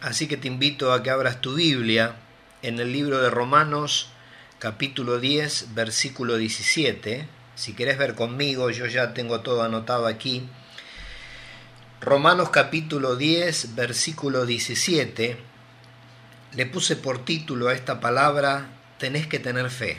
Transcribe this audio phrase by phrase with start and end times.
[0.00, 2.14] Así que te invito a que abras tu Biblia
[2.62, 4.10] en el libro de Romanos
[4.60, 7.26] capítulo 10 versículo 17.
[7.56, 10.48] Si querés ver conmigo, yo ya tengo todo anotado aquí.
[12.00, 15.36] Romanos capítulo 10 versículo 17.
[16.54, 18.68] Le puse por título a esta palabra,
[18.98, 19.98] tenés que tener fe.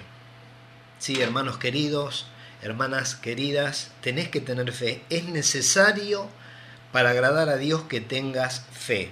[0.98, 2.26] Sí, hermanos queridos,
[2.62, 5.04] hermanas queridas, tenés que tener fe.
[5.10, 6.30] Es necesario
[6.94, 9.12] para agradar a Dios que tengas fe.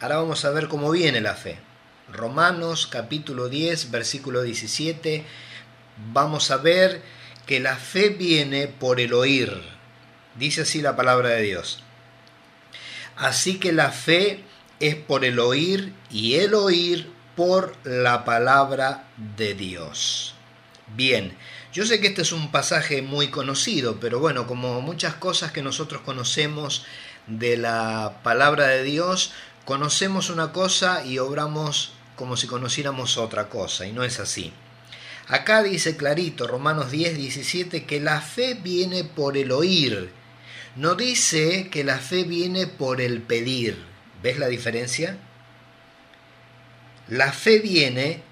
[0.00, 1.58] Ahora vamos a ver cómo viene la fe.
[2.12, 5.24] Romanos capítulo 10, versículo 17.
[6.12, 7.00] Vamos a ver
[7.46, 9.62] que la fe viene por el oír.
[10.34, 11.84] Dice así la palabra de Dios.
[13.16, 14.42] Así que la fe
[14.80, 19.04] es por el oír y el oír por la palabra
[19.36, 20.34] de Dios.
[20.96, 21.36] Bien,
[21.72, 25.62] yo sé que este es un pasaje muy conocido, pero bueno, como muchas cosas que
[25.62, 26.84] nosotros conocemos
[27.28, 29.32] de la palabra de Dios,
[29.64, 34.52] conocemos una cosa y obramos como si conociéramos otra cosa, y no es así.
[35.26, 40.10] Acá dice clarito, Romanos 10, 17, que la fe viene por el oír.
[40.76, 43.78] No dice que la fe viene por el pedir.
[44.22, 45.16] ¿Ves la diferencia?
[47.08, 48.22] La fe viene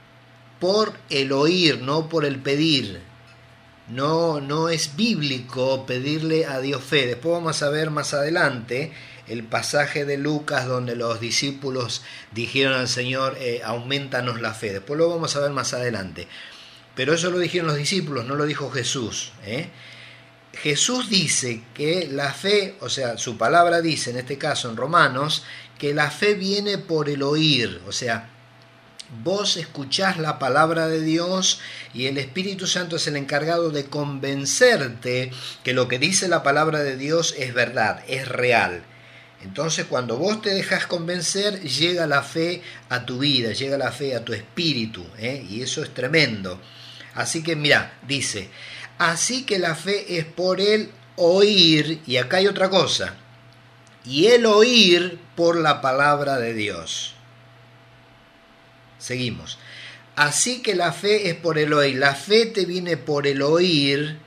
[0.60, 3.00] por el oír, no por el pedir.
[3.88, 7.06] No, no es bíblico pedirle a Dios fe.
[7.06, 8.92] Después vamos a ver más adelante
[9.28, 14.72] el pasaje de Lucas donde los discípulos dijeron al Señor, eh, aumentanos la fe.
[14.72, 16.28] Después lo vamos a ver más adelante.
[16.94, 19.32] Pero eso lo dijeron los discípulos, no lo dijo Jesús.
[19.44, 19.70] ¿eh?
[20.52, 25.44] Jesús dice que la fe, o sea, su palabra dice en este caso en Romanos,
[25.78, 28.28] que la fe viene por el oír, o sea,
[29.24, 31.60] vos escuchás la palabra de Dios
[31.92, 35.32] y el Espíritu Santo es el encargado de convencerte
[35.64, 38.84] que lo que dice la palabra de Dios es verdad, es real.
[39.42, 44.14] Entonces cuando vos te dejas convencer, llega la fe a tu vida, llega la fe
[44.14, 45.44] a tu espíritu, ¿eh?
[45.48, 46.60] y eso es tremendo.
[47.14, 48.48] Así que mira, dice,
[48.98, 53.16] así que la fe es por el oír, y acá hay otra cosa,
[54.04, 57.14] y el oír por la palabra de Dios.
[58.98, 59.58] Seguimos.
[60.14, 61.96] Así que la fe es por el oír.
[61.96, 64.18] La fe te viene por el oír,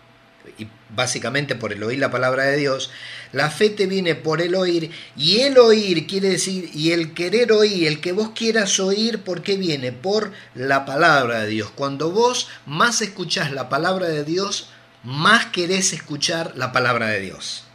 [0.58, 2.92] y básicamente por el oír la palabra de Dios.
[3.32, 7.52] La fe te viene por el oír y el oír quiere decir, y el querer
[7.52, 9.92] oír, el que vos quieras oír, ¿por qué viene?
[9.92, 11.72] Por la palabra de Dios.
[11.72, 14.70] Cuando vos más escuchás la palabra de Dios,
[15.04, 17.66] más querés escuchar la palabra de Dios.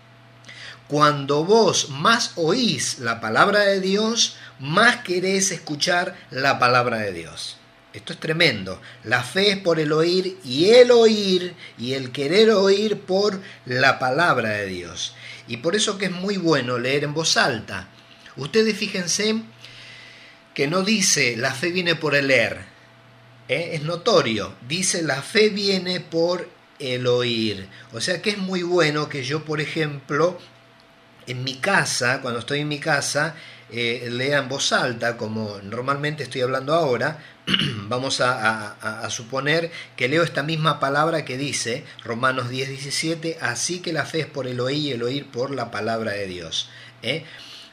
[0.88, 7.59] Cuando vos más oís la palabra de Dios, más querés escuchar la palabra de Dios.
[7.92, 8.80] Esto es tremendo.
[9.04, 13.98] La fe es por el oír y el oír y el querer oír por la
[13.98, 15.14] palabra de Dios.
[15.48, 17.88] Y por eso que es muy bueno leer en voz alta.
[18.36, 19.42] Ustedes fíjense
[20.54, 22.60] que no dice la fe viene por el leer.
[23.48, 23.70] ¿eh?
[23.72, 24.54] Es notorio.
[24.68, 26.48] Dice la fe viene por
[26.78, 27.68] el oír.
[27.92, 30.38] O sea que es muy bueno que yo, por ejemplo,
[31.26, 33.34] en mi casa, cuando estoy en mi casa,
[33.72, 37.18] eh, lea en voz alta, como normalmente estoy hablando ahora,
[37.88, 43.92] vamos a, suponer que leo esta misma palabra que dice Romanos 10, 17, así que
[43.92, 46.68] la fe es por el oír y el oír por la palabra de Dios.
[47.02, 47.24] ¿eh?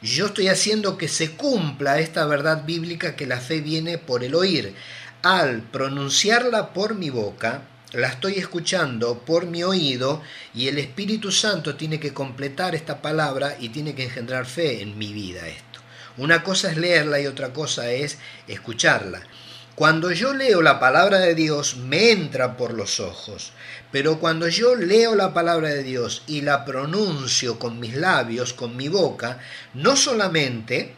[0.01, 4.35] Yo estoy haciendo que se cumpla esta verdad bíblica que la fe viene por el
[4.35, 4.75] oír.
[5.23, 7.63] Al pronunciarla por mi boca,
[7.93, 10.21] la estoy escuchando por mi oído
[10.53, 14.97] y el Espíritu Santo tiene que completar esta palabra y tiene que engendrar fe en
[14.97, 15.41] mi vida.
[16.17, 18.17] Una cosa es leerla y otra cosa es
[18.47, 19.21] escucharla.
[19.75, 23.51] Cuando yo leo la palabra de Dios me entra por los ojos,
[23.91, 28.75] pero cuando yo leo la palabra de Dios y la pronuncio con mis labios, con
[28.75, 29.39] mi boca,
[29.75, 30.95] no solamente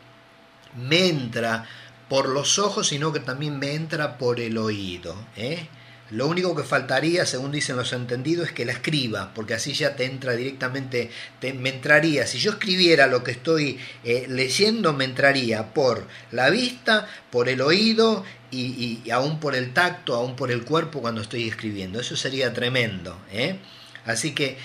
[0.77, 1.67] me entra
[2.07, 5.13] por los ojos, sino que también me entra por el oído.
[5.35, 5.67] ¿eh?
[6.11, 9.95] Lo único que faltaría, según dicen los entendidos, es que la escriba, porque así ya
[9.95, 15.05] te entra directamente, te, me entraría, si yo escribiera lo que estoy eh, leyendo, me
[15.05, 20.63] entraría por la vista, por el oído y, aún por el tacto, aún por el
[20.63, 21.99] cuerpo cuando estoy escribiendo.
[21.99, 23.15] Eso sería tremendo.
[23.31, 23.57] ¿eh?
[24.05, 24.57] Así que,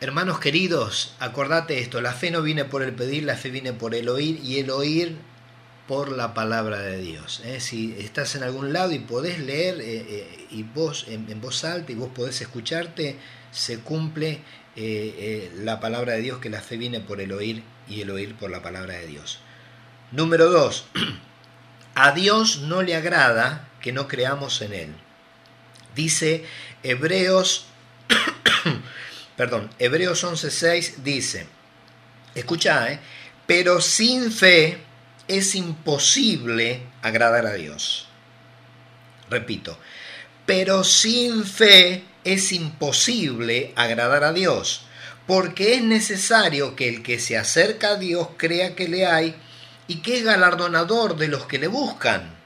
[0.00, 3.94] hermanos queridos, acordate esto, la fe no viene por el pedir, la fe viene por
[3.94, 5.16] el oír y el oír
[5.88, 7.40] por la palabra de Dios.
[7.44, 7.60] ¿eh?
[7.60, 11.90] Si estás en algún lado y podés leer eh, eh, y vos en, voz alta
[11.90, 13.16] y vos podés escucharte,
[13.50, 14.42] se cumple
[15.56, 18.48] la palabra de Dios que la fe viene por el oír y el oír por
[18.48, 19.40] la palabra de Dios.
[20.12, 20.84] Número 2.
[21.96, 24.94] A Dios no le agrada que no creamos en Él.
[25.96, 26.44] Dice
[26.84, 27.66] Hebreos,
[29.36, 31.48] perdón, Hebreos 11.6 dice,
[32.36, 33.00] escucha,
[33.48, 34.86] pero sin fe
[35.28, 38.08] es imposible agradar a Dios.
[39.30, 39.78] Repito,
[40.46, 44.86] pero sin fe es imposible agradar a Dios,
[45.26, 49.36] porque es necesario que el que se acerca a Dios crea que le hay
[49.86, 52.36] y que es galardonador de los que le buscan.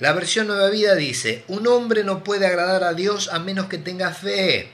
[0.00, 3.78] La versión Nueva Vida dice, un hombre no puede agradar a Dios a menos que
[3.78, 4.70] tenga fe.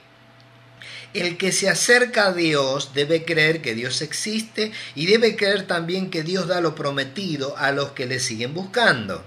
[1.14, 6.10] El que se acerca a Dios debe creer que Dios existe y debe creer también
[6.10, 9.24] que Dios da lo prometido a los que le siguen buscando.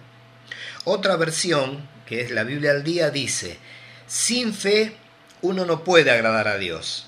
[0.84, 3.57] Otra versión, que es la Biblia al día, dice,
[4.06, 4.98] sin fe
[5.42, 7.07] uno no puede agradar a Dios.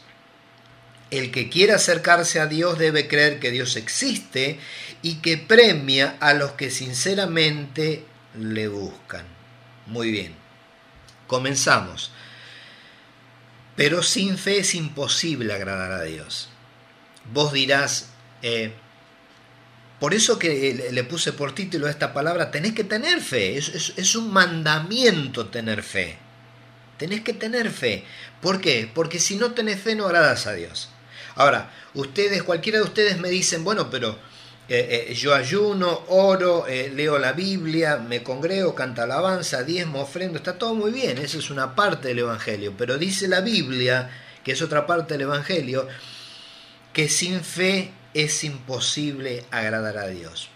[1.12, 4.60] El que quiere acercarse a Dios debe creer que Dios existe
[5.02, 8.06] y que premia a los que sinceramente
[8.38, 9.26] le buscan.
[9.88, 10.36] Muy bien,
[11.28, 12.12] comenzamos.
[13.80, 16.50] Pero sin fe es imposible agradar a Dios.
[17.32, 18.10] Vos dirás,
[18.42, 18.74] eh,
[20.02, 24.16] por eso que le puse por título esta palabra, tenés que tener fe, es, es
[24.18, 26.18] un mandamiento tener fe.
[26.98, 28.04] Tenés que tener fe.
[28.42, 28.92] ¿Por qué?
[28.94, 30.90] Porque si no tenés fe no agradas a Dios.
[31.36, 34.20] Ahora, ustedes, cualquiera de ustedes me dicen, bueno, pero
[34.72, 40.38] eh, eh, yo ayuno, oro, eh, leo la Biblia, me congrego, canta alabanza, diezmo, ofrendo,
[40.38, 44.12] está todo muy bien, eso es una parte del Evangelio, pero dice la Biblia,
[44.44, 45.88] que es otra parte del Evangelio,
[46.94, 50.50] que sin fe es imposible agradar a Dios.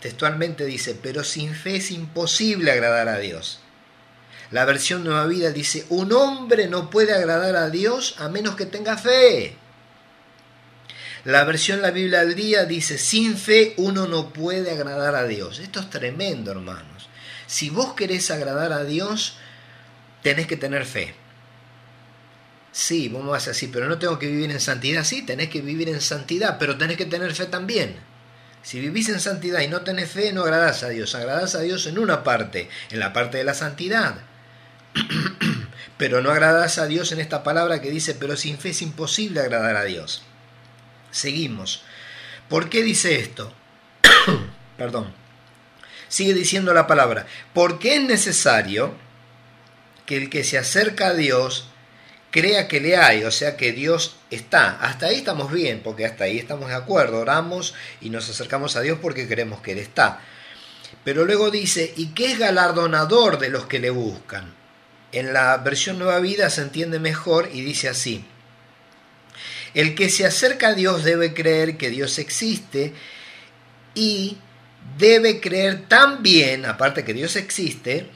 [0.00, 3.60] Textualmente dice, pero sin fe es imposible agradar a Dios.
[4.50, 8.64] La versión Nueva Vida dice, un hombre no puede agradar a Dios a menos que
[8.64, 9.58] tenga fe.
[11.24, 15.58] La versión La Biblia al día dice, sin fe uno no puede agradar a Dios.
[15.58, 17.08] Esto es tremendo, hermanos.
[17.46, 19.36] Si vos querés agradar a Dios,
[20.22, 21.14] tenés que tener fe.
[22.72, 25.04] Sí, vos me vas a decir, pero no tengo que vivir en santidad.
[25.04, 27.96] Sí, tenés que vivir en santidad, pero tenés que tener fe también.
[28.62, 31.14] Si vivís en santidad y no tenés fe, no agradás a Dios.
[31.14, 34.16] Agradás a Dios en una parte, en la parte de la santidad.
[35.98, 39.40] pero no agradás a Dios en esta palabra que dice, pero sin fe es imposible
[39.40, 40.22] agradar a Dios.
[41.10, 41.82] Seguimos.
[42.48, 43.52] ¿Por qué dice esto?
[44.76, 45.12] Perdón.
[46.08, 47.26] Sigue diciendo la palabra.
[47.54, 48.94] Porque es necesario
[50.06, 51.68] que el que se acerca a Dios
[52.30, 54.78] crea que le hay, o sea que Dios está.
[54.80, 57.20] Hasta ahí estamos bien, porque hasta ahí estamos de acuerdo.
[57.20, 60.20] Oramos y nos acercamos a Dios porque creemos que Él está.
[61.04, 64.54] Pero luego dice, y que es galardonador de los que le buscan.
[65.12, 68.24] En la versión Nueva Vida se entiende mejor y dice así.
[69.74, 72.92] El que se acerca a Dios debe creer que Dios existe
[73.94, 74.38] y
[74.98, 78.08] debe creer también, aparte que Dios existe,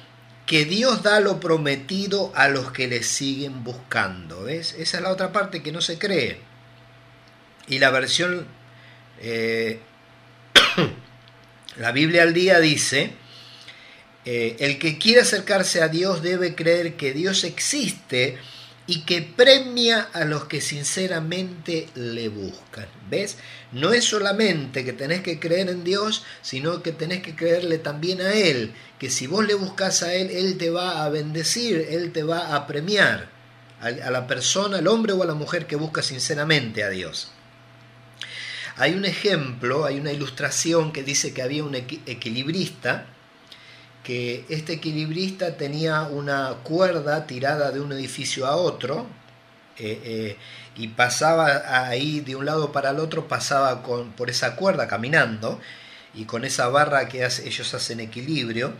[0.46, 4.44] que Dios da lo prometido a los que le siguen buscando.
[4.44, 4.74] ¿ves?
[4.78, 6.38] Esa es la otra parte que no se cree.
[7.66, 8.46] Y la versión,
[9.20, 9.80] eh,
[11.76, 13.12] la Biblia al día dice,
[14.26, 18.38] eh, el que quiere acercarse a Dios debe creer que Dios existe
[18.86, 22.86] y que premia a los que sinceramente le buscan.
[23.08, 23.38] ¿Ves?
[23.72, 28.20] No es solamente que tenés que creer en Dios, sino que tenés que creerle también
[28.20, 32.12] a Él, que si vos le buscas a Él, Él te va a bendecir, Él
[32.12, 33.32] te va a premiar
[33.80, 37.30] a la persona, al hombre o a la mujer que busca sinceramente a Dios.
[38.76, 43.06] Hay un ejemplo, hay una ilustración que dice que había un equilibrista,
[44.04, 49.06] que este equilibrista tenía una cuerda tirada de un edificio a otro
[49.78, 50.36] eh, eh,
[50.76, 55.58] y pasaba ahí de un lado para el otro, pasaba con, por esa cuerda caminando
[56.12, 58.74] y con esa barra que ellos hacen equilibrio.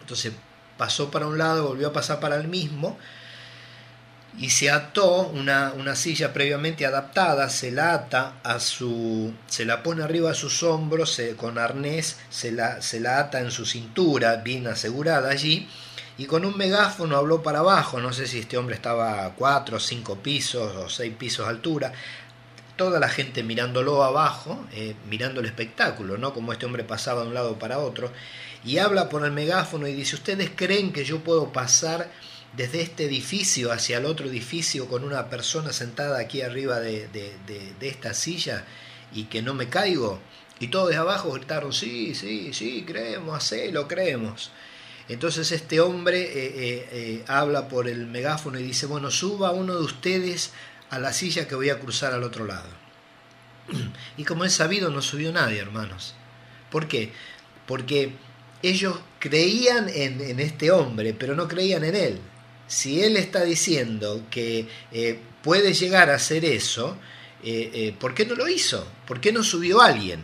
[0.00, 0.32] Entonces
[0.78, 2.98] pasó para un lado, volvió a pasar para el mismo
[4.38, 10.02] y se ató una, silla previamente adaptada, se la ata a su, se la pone
[10.02, 14.66] arriba a sus hombros con arnés, se la, se la ata en su cintura, bien
[14.66, 15.68] asegurada allí,
[16.16, 19.80] y con un megáfono habló para abajo, no sé si este hombre estaba a cuatro
[19.80, 21.92] cinco pisos o seis pisos de altura,
[22.76, 26.32] toda la gente mirándolo abajo, eh, mirando el espectáculo, ¿no?
[26.32, 28.10] Como este hombre pasaba de un lado para otro,
[28.64, 32.10] y habla por el megáfono y dice, ¿ustedes creen que yo puedo pasar
[32.52, 37.08] desde este edificio hacia el otro edificio con una persona sentada aquí arriba de,
[37.80, 38.64] esta silla
[39.12, 40.20] y que no me caigo.
[40.58, 44.50] Y todos de abajo gritaron, sí, sí, sí, creemos, lo creemos.
[45.08, 49.74] Entonces este hombre eh, eh, eh, habla por el megáfono y dice, bueno, suba uno
[49.74, 50.52] de ustedes
[50.90, 52.68] a la silla que voy a cruzar al otro lado.
[54.16, 56.14] Y como es sabido, no subió nadie, hermanos.
[56.70, 57.12] ¿Por qué?
[57.66, 58.12] Porque
[58.62, 62.20] ellos creían en este hombre, pero no creían en él
[62.70, 66.96] si él está diciendo que eh, puede llegar a hacer eso,
[67.42, 68.86] eh, eh, ¿por qué no lo hizo?
[69.08, 70.22] ¿Por qué no subió alguien?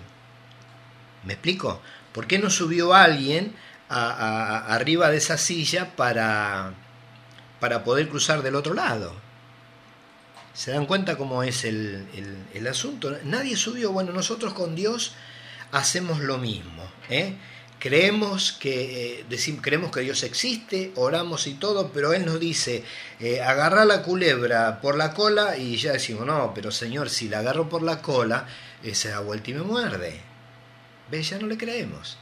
[1.24, 1.82] ¿Me explico?
[2.12, 3.56] ¿Por qué no subió alguien
[3.88, 6.72] arriba de esa silla para,
[7.58, 9.12] para poder cruzar del otro lado?
[10.54, 12.06] ¿Se dan cuenta cómo es el,
[12.54, 13.18] el, asunto?
[13.24, 13.90] Nadie subió.
[13.90, 15.14] Bueno, nosotros con Dios
[15.72, 16.88] hacemos lo mismo.
[17.10, 17.34] ¿eh?
[17.78, 22.82] Creemos que, eh, creemos que Dios existe, oramos y todo, pero Él nos dice,
[23.20, 27.40] eh, agarra la culebra por la cola y ya decimos, no, pero Señor, si la
[27.40, 28.46] agarro por la cola,
[28.92, 30.20] se da vuelta y me muerde.
[31.10, 31.30] ¿Ves?
[31.30, 32.18] Ya no le creemos.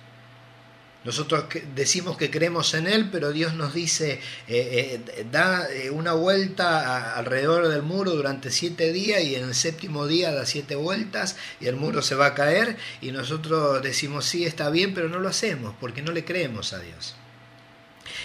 [1.04, 1.44] Nosotros
[1.74, 7.14] decimos que creemos en Él, pero Dios nos dice, eh, eh, da eh, una vuelta
[7.14, 11.66] alrededor del muro durante siete días y en el séptimo día da siete vueltas y
[11.66, 15.28] el muro se va a caer y nosotros decimos, sí, está bien, pero no lo
[15.28, 17.14] hacemos porque no le creemos a Dios.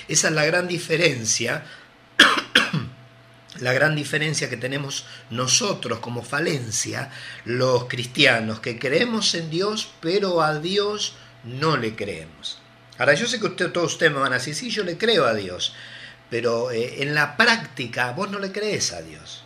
[0.07, 1.65] Esa es la gran diferencia,
[3.59, 7.11] la gran diferencia que tenemos nosotros como falencia,
[7.43, 12.59] los cristianos, que creemos en Dios, pero a Dios no le creemos.
[12.99, 15.25] Ahora, yo sé que usted, todos ustedes me van a decir, sí, yo le creo
[15.25, 15.73] a Dios,
[16.29, 19.43] pero eh, en la práctica vos no le crees a Dios.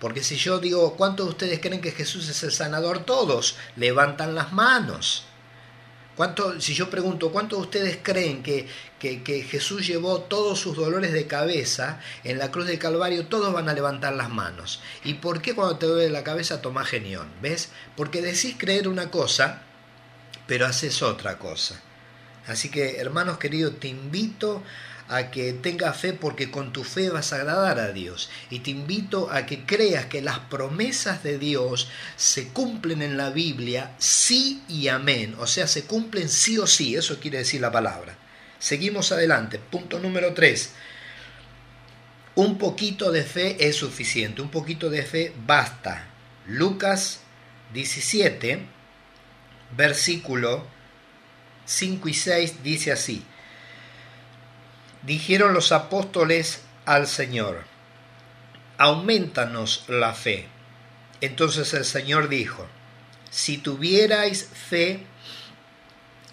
[0.00, 3.04] Porque si yo digo, ¿cuántos de ustedes creen que Jesús es el sanador?
[3.04, 5.22] Todos levantan las manos.
[6.16, 11.12] ¿Cuánto, si yo pregunto, ¿cuántos de ustedes creen que, que, Jesús llevó todos sus dolores
[11.12, 13.28] de cabeza en la cruz del Calvario?
[13.28, 14.80] Todos van a levantar las manos.
[15.04, 17.28] ¿Y por qué cuando te duele la cabeza tomás genión?
[17.40, 17.70] ¿Ves?
[17.96, 19.62] Porque decís creer una cosa,
[20.48, 21.80] pero haces otra cosa.
[22.46, 24.62] Así que, hermanos queridos, te invito
[25.08, 28.30] a que tengas fe porque con tu fe vas a agradar a Dios.
[28.50, 33.30] Y te invito a que creas que las promesas de Dios se cumplen en la
[33.30, 35.36] Biblia sí y amén.
[35.38, 36.96] O sea, se cumplen sí o sí.
[36.96, 38.16] Eso quiere decir la palabra.
[38.58, 39.58] Seguimos adelante.
[39.58, 40.72] Punto número 3.
[42.34, 44.40] Un poquito de fe es suficiente.
[44.40, 46.08] Un poquito de fe basta.
[46.46, 47.20] Lucas
[47.74, 48.66] 17,
[49.76, 50.66] versículo
[51.66, 53.24] 5 y 6 dice así,
[55.02, 57.64] dijeron los apóstoles al Señor,
[58.78, 60.48] aumentanos la fe.
[61.20, 62.66] Entonces el Señor dijo,
[63.30, 65.06] si tuvierais fe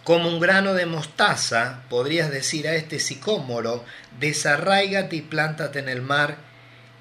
[0.03, 3.85] como un grano de mostaza, podrías decir a este sicómoro,
[4.19, 6.37] desarraigate y plántate en el mar,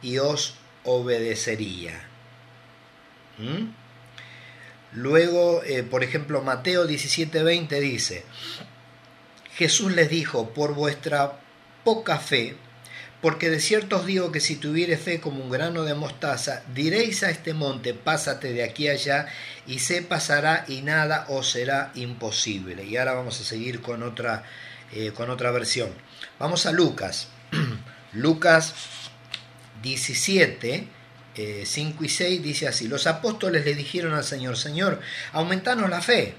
[0.02, 0.54] y os
[0.85, 2.00] obedecería.
[3.38, 3.70] ¿Mm?
[4.99, 8.25] Luego, eh, por ejemplo, Mateo 17:20 dice,
[9.55, 11.38] Jesús les dijo, por vuestra
[11.85, 12.57] poca fe,
[13.21, 17.23] porque de cierto os digo que si tuviere fe como un grano de mostaza, diréis
[17.23, 19.28] a este monte, pásate de aquí allá,
[19.69, 22.85] y se pasará y nada os será imposible.
[22.85, 24.43] Y ahora vamos a seguir con otra,
[24.93, 25.90] eh, con otra versión.
[26.40, 27.28] Vamos a Lucas.
[28.12, 28.75] Lucas
[29.81, 30.88] 17,
[31.64, 35.00] 5 eh, y 6 dice así, los apóstoles le dijeron al Señor, Señor,
[35.33, 36.35] aumentanos la fe.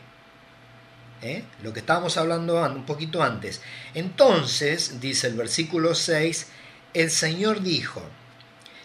[1.22, 1.44] ¿Eh?
[1.64, 3.62] Lo que estábamos hablando un poquito antes.
[3.94, 6.48] Entonces, dice el versículo 6,
[6.94, 8.02] el Señor dijo,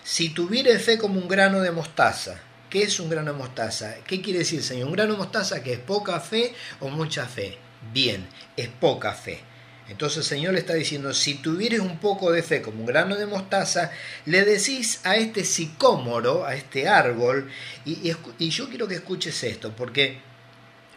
[0.02, 2.40] si tuviere fe como un grano de mostaza,
[2.70, 3.96] ¿qué es un grano de mostaza?
[4.06, 4.88] ¿Qué quiere decir, Señor?
[4.88, 7.56] Un grano de mostaza que es poca fe o mucha fe.
[7.92, 9.40] Bien, es poca fe.
[9.88, 13.16] Entonces el Señor le está diciendo, si tuvieres un poco de fe como un grano
[13.16, 13.90] de mostaza,
[14.24, 17.50] le decís a este sicómoro, a este árbol,
[17.84, 18.14] y,
[18.50, 20.20] yo quiero que escuches esto, porque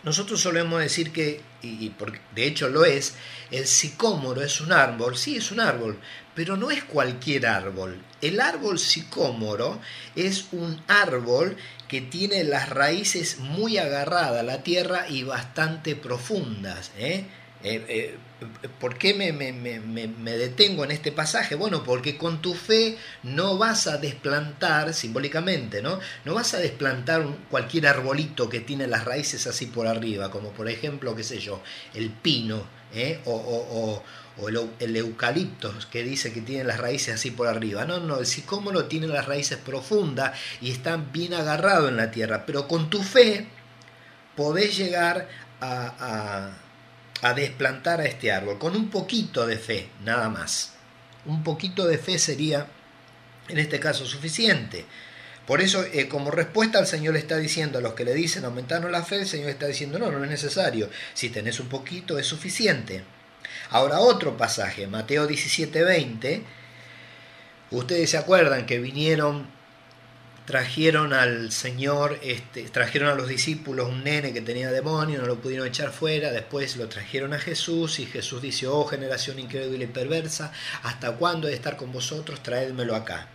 [0.03, 1.93] nosotros solemos decir que, y,
[2.33, 3.15] de hecho lo es,
[3.51, 5.99] el sicómoro es un árbol, sí es un árbol,
[6.33, 8.01] pero no es cualquier árbol.
[8.21, 9.81] El árbol sicómoro
[10.15, 11.57] es un árbol
[11.89, 16.91] que tiene las raíces muy agarradas a la tierra y bastante profundas.
[16.97, 17.25] ¿eh?
[17.63, 18.17] Eh, eh,
[18.79, 21.55] ¿Por qué me, me, detengo en este pasaje?
[21.55, 25.99] Bueno, porque con tu fe no vas a desplantar, simbólicamente, ¿no?
[26.23, 30.69] No vas a desplantar cualquier arbolito que tiene las raíces así por arriba, como por
[30.69, 31.63] ejemplo, qué sé yo,
[31.95, 32.63] el pino,
[32.93, 33.19] ¿eh?
[33.25, 34.03] o,
[34.79, 37.85] el, eucalipto que dice que tiene las raíces así por arriba.
[37.85, 42.45] No, no, el sicómoro tiene las raíces profundas y está bien agarrado en la tierra,
[42.45, 43.47] pero con tu fe
[44.35, 45.27] podés llegar
[45.59, 46.66] a
[47.33, 50.73] desplantar a este árbol, con un poquito de fe, nada más.
[51.25, 52.67] Un poquito de fe sería,
[53.47, 54.85] en este caso, suficiente.
[55.45, 58.45] Por eso, eh, como respuesta, el Señor le está diciendo a los que le dicen
[58.45, 60.89] aumentarnos la fe, el Señor está diciendo, no, no es necesario.
[61.13, 63.03] Si tenés un poquito, es suficiente.
[63.69, 66.43] Ahora, otro pasaje, Mateo 17, 20.
[67.71, 69.47] Ustedes se acuerdan que vinieron
[70.47, 75.41] trajeron al Señor, este, trajeron a los discípulos un nene que tenía demonio, no lo
[75.41, 79.87] pudieron echar fuera, después lo trajeron a Jesús y Jesús dice, oh generación increíble y
[79.87, 82.41] perversa, ¿hasta cuándo he de estar con vosotros?
[82.41, 83.27] Traédmelo acá.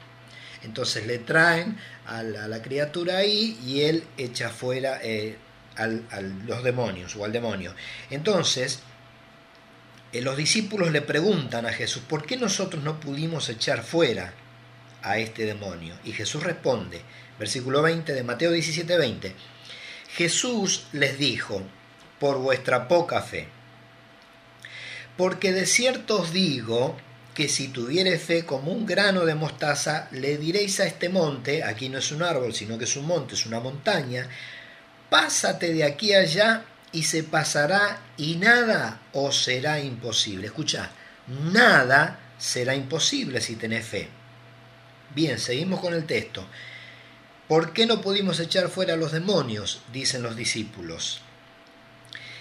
[0.63, 1.77] Entonces le traen
[2.07, 5.37] a la, criatura ahí y él echa fuera, eh,
[5.77, 7.75] a los demonios o al demonio.
[8.09, 8.81] Entonces,
[10.15, 14.33] eh, los discípulos le preguntan a Jesús, ¿por qué nosotros no pudimos echar fuera
[15.03, 15.95] a este demonio?
[16.05, 17.03] Y Jesús responde,
[17.39, 19.35] versículo 20 de Mateo 17, 20,
[20.15, 21.63] Jesús les dijo,
[22.19, 23.49] por vuestra poca fe,
[25.17, 26.97] porque de cierto os digo
[27.35, 31.89] que si tuviere fe como un grano de mostaza, le diréis a este monte, aquí
[31.89, 34.29] no es un árbol, sino que es un monte, es una montaña,
[35.09, 40.47] pásate de aquí allá y se pasará y nada os será imposible.
[40.47, 40.91] Escucha,
[41.27, 44.09] nada será imposible si tenés fe.
[45.15, 46.47] Bien, seguimos con el texto.
[47.49, 49.83] ¿Por qué no pudimos echar fuera a los demonios?
[49.93, 51.21] dicen los discípulos.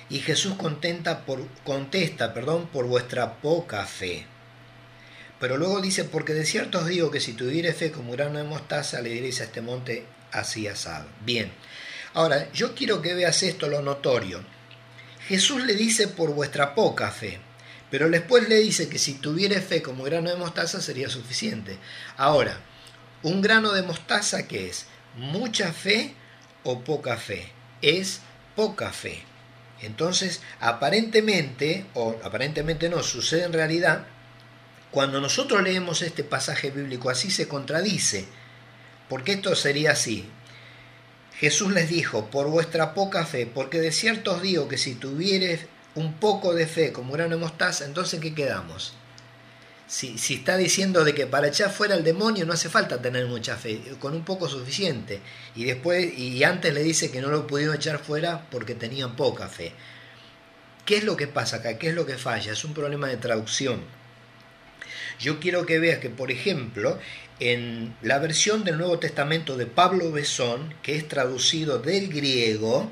[0.09, 4.25] Y Jesús contenta por, contesta perdón, por vuestra poca fe.
[5.39, 8.45] Pero luego dice, porque de cierto os digo que si tuviere fe como grano de
[8.45, 11.07] mostaza, le diréis a este monte así asado.
[11.25, 11.51] Bien,
[12.13, 14.43] ahora yo quiero que veas esto, lo notorio.
[15.27, 17.39] Jesús le dice por vuestra poca fe,
[17.91, 21.77] pero después le dice que si tuviere fe como grano de mostaza sería suficiente.
[22.15, 22.61] Ahora,
[23.21, 24.85] un grano de mostaza, ¿qué es?
[25.17, 26.15] ¿Mucha fe
[26.63, 27.51] o poca fe?
[27.81, 28.21] Es
[28.55, 29.21] poca fe.
[29.81, 34.05] Entonces, aparentemente, o aparentemente no, sucede en realidad
[34.89, 38.25] cuando nosotros leemos este pasaje bíblico así se contradice,
[39.09, 40.29] porque esto sería así.
[41.39, 45.61] Jesús les dijo, por vuestra poca fe, porque de cierto os digo que si tuvieres
[45.95, 48.93] un poco de fe como grano de mostaza, entonces ¿qué quedamos?
[49.87, 53.25] Si, si, está diciendo de que para echar fuera al demonio no hace falta tener
[53.25, 55.19] mucha fe, con un poco suficiente.
[55.53, 59.49] Y después, y antes le dice que no lo pudieron echar fuera porque tenían poca
[59.49, 59.73] fe.
[60.85, 61.77] ¿Qué es lo que pasa acá?
[61.77, 62.53] ¿Qué es lo que falla?
[62.53, 63.81] Es un problema de traducción.
[65.19, 66.97] Yo quiero que veas que, por ejemplo,
[67.39, 72.91] en la versión del Nuevo Testamento de Pablo Besón, que es traducido del griego,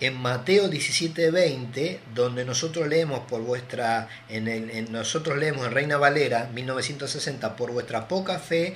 [0.00, 7.54] en Mateo 17:20, donde nosotros leemos por vuestra, en, nosotros leemos en Reina Valera 1960,
[7.56, 8.74] por vuestra poca fe,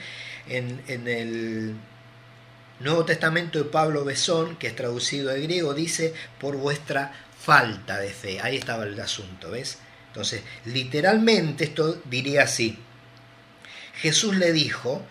[0.48, 1.74] en, el
[2.80, 8.10] Nuevo Testamento de Pablo Besón, que es traducido del griego, dice por vuestra falta de
[8.10, 8.40] fe.
[8.42, 9.78] Ahí estaba el asunto, ¿ves?
[10.08, 12.78] Entonces, literalmente esto diría así.
[13.94, 15.02] Jesús le dijo,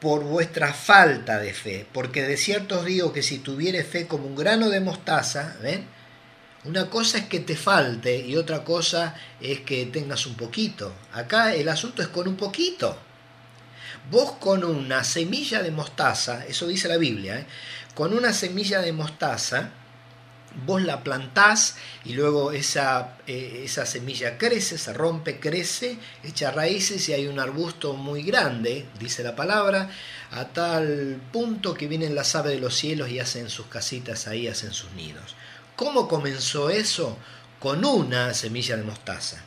[0.00, 4.26] por vuestra falta de fe, porque de cierto os digo que si tuviere fe como
[4.26, 5.86] un grano de mostaza, ¿ven?
[6.64, 10.92] Una cosa es que te falte y otra cosa es que tengas un poquito.
[11.12, 12.98] Acá el asunto es con un poquito.
[14.10, 17.46] Vos con una semilla de mostaza, eso dice la Biblia, ¿eh?
[17.94, 19.70] con una semilla de mostaza,
[20.66, 27.08] vos la plantás y luego esa, eh, esa, semilla crece, se rompe, crece, echa raíces
[27.08, 29.90] y hay un arbusto muy grande, dice la palabra,
[30.30, 34.48] a tal punto que vienen las aves de los cielos y hacen sus casitas ahí,
[34.48, 35.34] hacen sus nidos.
[35.76, 37.16] ¿Cómo comenzó eso?
[37.58, 39.42] Con una semilla de mostaza.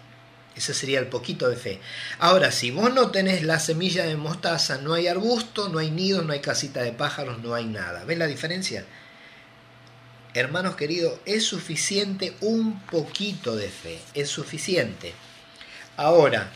[0.56, 1.80] Ese sería el poquito de fe.
[2.20, 6.22] Ahora, si vos no tenés la semilla de mostaza, no hay arbusto, no hay nido,
[6.22, 8.04] no hay casita de pájaros, no hay nada.
[8.04, 8.86] ¿Ves la diferencia?
[10.34, 15.14] Hermanos queridos, es suficiente un poquito de fe, es suficiente.
[15.96, 16.52] Ahora,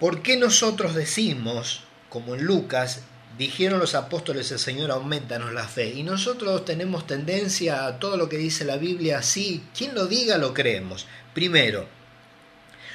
[0.00, 3.02] ¿por qué nosotros decimos, como en Lucas,
[3.36, 5.92] dijeron los apóstoles, el Señor, aumentanos la fe?
[5.94, 10.38] Y nosotros tenemos tendencia a todo lo que dice la Biblia, sí, quien lo diga
[10.38, 11.06] lo creemos.
[11.34, 11.86] Primero,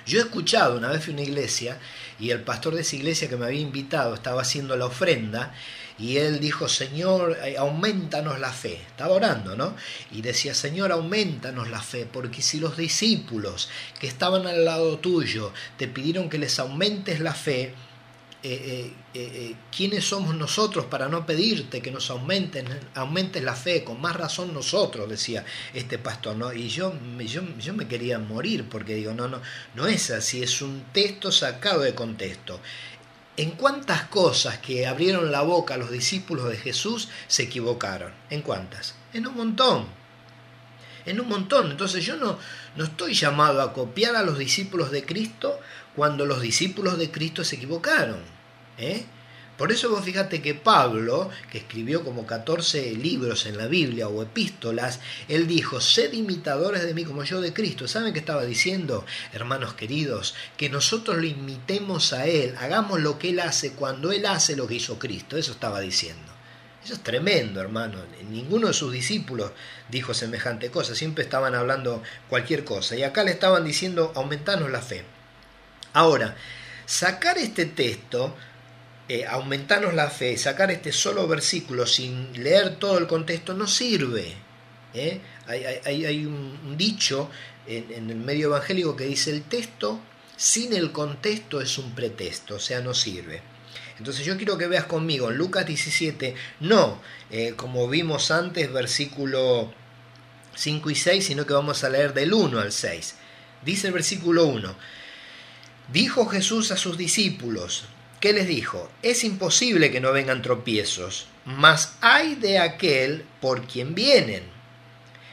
[0.05, 1.77] yo he escuchado, una vez fui una iglesia,
[2.19, 5.53] y el pastor de esa iglesia que me había invitado estaba haciendo la ofrenda,
[5.99, 8.81] y él dijo, Señor, eh, aumentanos la fe.
[8.87, 9.75] Estaba orando, ¿no?
[10.11, 15.53] Y decía, Señor, aumentanos la fe, porque si los discípulos que estaban al lado tuyo
[15.77, 17.73] te pidieron que les aumentes la fe,
[18.45, 23.85] eh, eh, ¿quiénes somos nosotros para no pedirte que nos aumenten, aumentes la fe?
[23.85, 26.51] Con más razón nosotros, decía este pastor, ¿no?
[26.51, 29.41] Y yo, yo, yo me quería morir porque digo, no, no,
[29.75, 32.59] no es así, es un texto sacado de contexto.
[33.35, 38.13] ¿En cuántas cosas que abrieron la boca los discípulos de Jesús se equivocaron?
[38.29, 38.93] ¿En cuántas?
[39.11, 39.87] En un montón.
[41.05, 41.71] En un montón.
[41.71, 42.37] Entonces yo no,
[42.75, 45.59] no estoy llamado a copiar a los discípulos de Cristo
[45.95, 48.21] cuando los discípulos de Cristo se equivocaron.
[48.77, 49.05] ¿eh?
[49.63, 54.21] Por eso vos fíjate que Pablo, que escribió como 14 libros en la Biblia o
[54.21, 54.99] epístolas,
[55.29, 57.87] él dijo, sed imitadores de mí como yo de Cristo.
[57.87, 60.35] ¿Saben qué estaba diciendo, hermanos queridos?
[60.57, 64.67] Que nosotros lo imitemos a Él, hagamos lo que Él hace cuando Él hace lo
[64.67, 65.37] que hizo Cristo.
[65.37, 66.33] Eso estaba diciendo.
[66.83, 67.99] Eso es tremendo, hermano.
[68.29, 69.53] Ninguno de sus discípulos
[69.89, 72.97] dijo semejante cosa, siempre estaban hablando cualquier cosa.
[72.97, 75.05] Y acá le estaban diciendo, aumentarnos la fe.
[75.93, 76.35] Ahora,
[76.85, 78.35] sacar este texto
[79.13, 84.33] eh, aumentarnos la fe, sacar este solo versículo sin leer todo el contexto, no sirve.
[84.95, 85.21] ¿eh?
[85.45, 87.29] Hay, un, dicho
[87.67, 89.99] en, el medio evangélico que dice el texto
[90.35, 93.43] sin el contexto es un pretexto, o sea, no sirve.
[93.99, 96.99] Entonces yo quiero que veas conmigo en Lucas 17, no
[97.29, 99.71] eh, como vimos antes, versículo
[100.55, 103.13] 5 y 6, sino que vamos a leer del 1 al 6.
[103.63, 104.75] Dice el versículo 1,
[105.91, 107.85] dijo Jesús a sus discípulos,
[108.23, 108.89] ¿qué les dijo?
[109.01, 114.43] Es imposible que no vengan tropiezos, mas hay de aquel por quien vienen.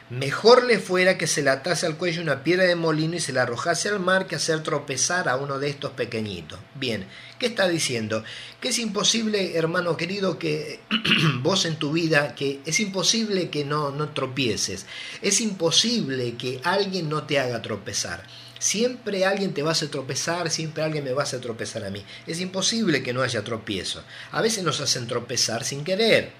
[0.08, 3.32] Mejor le fuera que se le atase al cuello una piedra de molino y se
[3.32, 6.58] la arrojase al mar que hacer tropezar a uno de estos pequeñitos.
[6.74, 7.06] Bien,
[7.38, 8.24] ¿qué está diciendo?
[8.60, 10.80] Que es imposible, hermano querido, que
[11.42, 14.86] vos en tu vida, que es imposible que no, no tropieces.
[15.22, 18.24] Es imposible que alguien no te haga tropezar.
[18.60, 21.90] Siempre alguien te va a hacer tropezar, siempre alguien me va a hacer tropezar a
[21.90, 22.04] mí.
[22.26, 24.04] Es imposible que no haya tropiezo.
[24.32, 26.30] A veces nos hacen tropezar sin querer.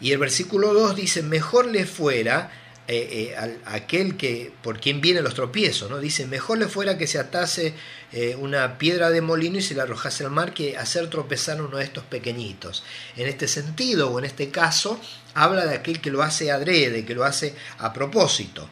[0.00, 2.50] Y el versículo 2 dice, mejor le fuera
[2.88, 5.98] eh, eh, aquel que por quien vienen los tropiezos, ¿no?
[5.98, 7.74] Dice, mejor le fuera que se atase
[8.12, 11.76] eh, una piedra de molino y se la arrojase al mar que hacer tropezar uno
[11.76, 12.82] de estos pequeñitos.
[13.14, 14.98] En este sentido, o en este caso,
[15.34, 18.70] habla de aquel que lo hace adrede, que lo hace a propósito.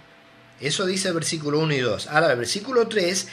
[0.61, 2.07] Eso dice el versículo 1 y 2.
[2.09, 3.29] Ahora, el versículo 3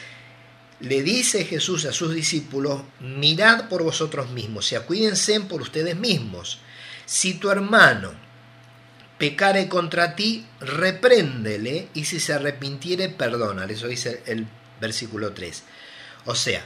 [0.81, 6.59] le dice Jesús a sus discípulos, mirad por vosotros mismos, y acuídense por ustedes mismos
[7.11, 8.13] si tu hermano
[9.17, 13.73] pecare contra ti, repréndele y si se arrepintiere, perdónale.
[13.73, 14.47] Eso dice el
[14.79, 15.63] versículo 3.
[16.25, 16.63] O sea,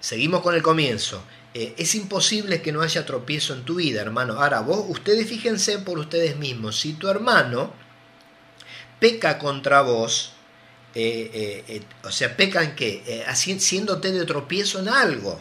[0.00, 1.24] seguimos con el comienzo.
[1.54, 4.34] Eh, es imposible que no haya tropiezo en tu vida, hermano.
[4.34, 6.78] Ahora, vos, ustedes fíjense por ustedes mismos.
[6.78, 7.72] Si tu hermano
[9.00, 10.32] peca contra vos,
[10.94, 13.24] eh, eh, o sea, peca en qué?
[13.26, 15.40] haciéndote de tropiezo en algo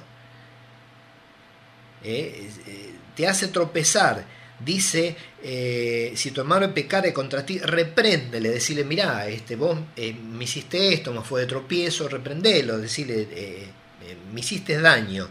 [3.20, 4.24] te hace tropezar.
[4.60, 10.46] Dice, eh, si tu hermano pecare contra ti, repréndele, decirle, mira, este, vos eh, me
[10.46, 13.68] hiciste esto, me fue de tropiezo, reprendelo, decirle, eh,
[14.34, 15.28] me hiciste daño.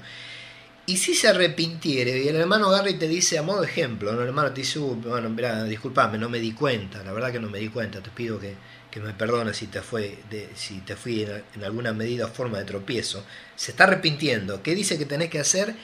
[0.89, 4.11] Y si se arrepintiere, y el hermano agarra y te dice, a modo de ejemplo,
[4.11, 7.39] el hermano te dice, uh, bueno, mira, disculpame, no me di cuenta, la verdad que
[7.39, 8.57] no me di cuenta, te pido que,
[8.99, 10.19] me perdones si te, fue
[10.57, 13.25] si te fui en, en alguna medida forma de tropiezo.
[13.55, 14.61] Se está arrepintiendo.
[14.61, 15.77] ¿Qué dice que tenés que hacer?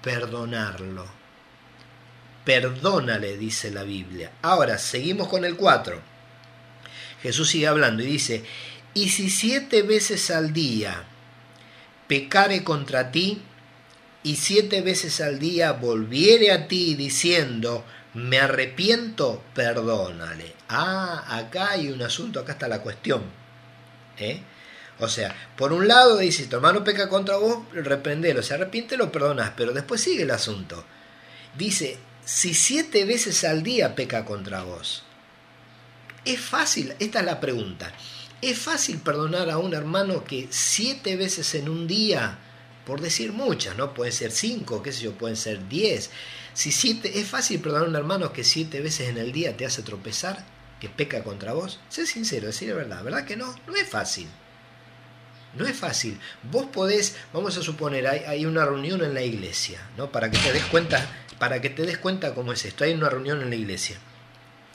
[0.00, 1.06] Perdonarlo
[2.44, 4.32] perdónale, dice la Biblia.
[4.42, 6.00] Ahora, seguimos con el 4.
[7.22, 8.44] Jesús sigue hablando y dice,
[8.92, 11.04] y si siete veces al día
[12.06, 13.40] pecare contra ti,
[14.24, 17.84] y siete veces al día volviere a ti diciendo,
[18.14, 20.54] me arrepiento, perdónale.
[20.68, 23.22] Ah, acá hay un asunto, acá está la cuestión.
[24.18, 24.40] ¿eh?
[24.98, 29.12] O sea, por un lado dice, tu hermano peca contra vos, reprendelo, se arrepiente, lo
[29.12, 30.84] perdonas, pero después sigue el asunto.
[31.56, 35.02] Dice, si siete veces al día peca contra vos?
[36.24, 37.92] Es fácil, esta es la pregunta.
[38.40, 42.38] ¿Es fácil perdonar a un hermano que siete veces en un día,
[42.86, 43.94] por decir muchas, ¿no?
[43.94, 46.10] Pueden ser cinco, qué sé yo, pueden ser diez.
[46.52, 49.66] Si siete, ¿Es fácil perdonar a un hermano que siete veces en el día te
[49.66, 50.44] hace tropezar,
[50.80, 51.80] que peca contra vos?
[51.88, 53.54] Sé sincero, decir la verdad, ¿verdad que no?
[53.66, 54.28] No es fácil.
[55.54, 56.18] No es fácil.
[56.50, 60.10] Vos podés, vamos a suponer, hay, hay una reunión en la iglesia, ¿no?
[60.10, 62.84] Para que te des cuenta para que te des cuenta cómo es esto.
[62.84, 63.98] Hay una reunión en la iglesia.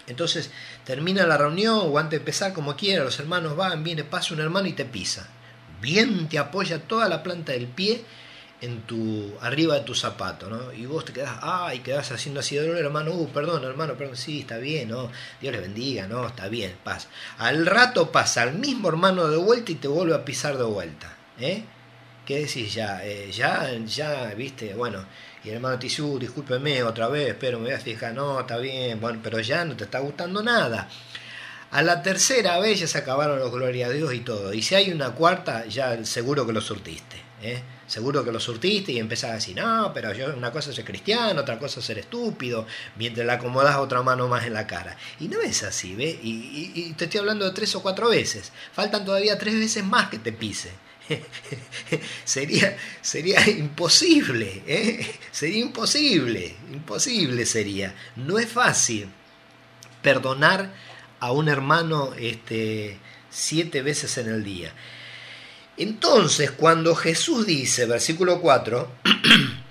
[0.08, 0.52] Entonces
[0.86, 4.41] termina la reunión o antes de empezar como quiera, los hermanos van, viene, pasa un
[4.41, 5.28] hermano y te pisa.
[5.82, 8.04] Bien te apoya toda la planta del pie
[8.62, 10.74] en tu arriba de tu zapato, ¿no?
[10.74, 14.18] Y vos te quedás, ah, y quedás haciendo así, dolor, hermano, uh, perdón, hermano, perdón,
[14.18, 15.10] sí, está bien, ¿no?
[15.39, 16.28] Dios le bendiga, ¿no?
[16.28, 17.08] Está bien, pasa.
[17.38, 21.15] Al rato pasa el mismo hermano de vuelta y te vuelve a pisar de vuelta,
[21.39, 21.63] ¿eh?
[22.26, 23.04] ¿Qué decís ya?
[23.06, 25.06] Eh, ya, ya, viste, bueno,
[25.44, 29.00] y hermano te uh, discúlpeme otra vez, pero me voy a fijar, no, está bien,
[29.00, 30.89] bueno, pero ya no te está gustando nada.
[31.71, 34.53] A la tercera vez ya se acabaron los gloria a Dios y todo.
[34.53, 37.17] Y si hay una cuarta, ya seguro que lo surtiste.
[37.41, 37.62] ¿eh?
[37.88, 40.86] Seguro que lo surtiste y empezás a decir, no, pero yo una cosa es ser
[40.86, 44.97] cristiano, otra cosa ser estúpido, mientras le acomodas otra mano más en la cara.
[45.19, 46.17] Y no es así, ¿ves?
[46.23, 48.51] Y, y te estoy hablando de tres o cuatro veces.
[48.73, 50.71] Faltan todavía tres veces más que te pise.
[52.23, 55.15] sería, sería imposible, ¿eh?
[55.32, 57.95] sería imposible, imposible sería.
[58.15, 59.10] No es fácil
[60.01, 60.71] perdonar
[61.19, 64.73] a un hermano este, siete veces en el día.
[65.77, 68.91] Entonces, cuando Jesús dice, versículo 4,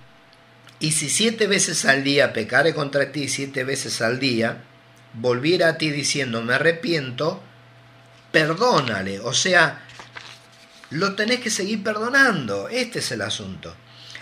[0.81, 4.65] y si siete veces al día pecare contra ti, siete veces al día,
[5.13, 7.43] volviera a ti diciendo, me arrepiento,
[8.33, 9.21] perdónale.
[9.21, 9.83] O sea,
[10.91, 12.69] lo tenés que seguir perdonando.
[12.69, 13.75] Este es el asunto.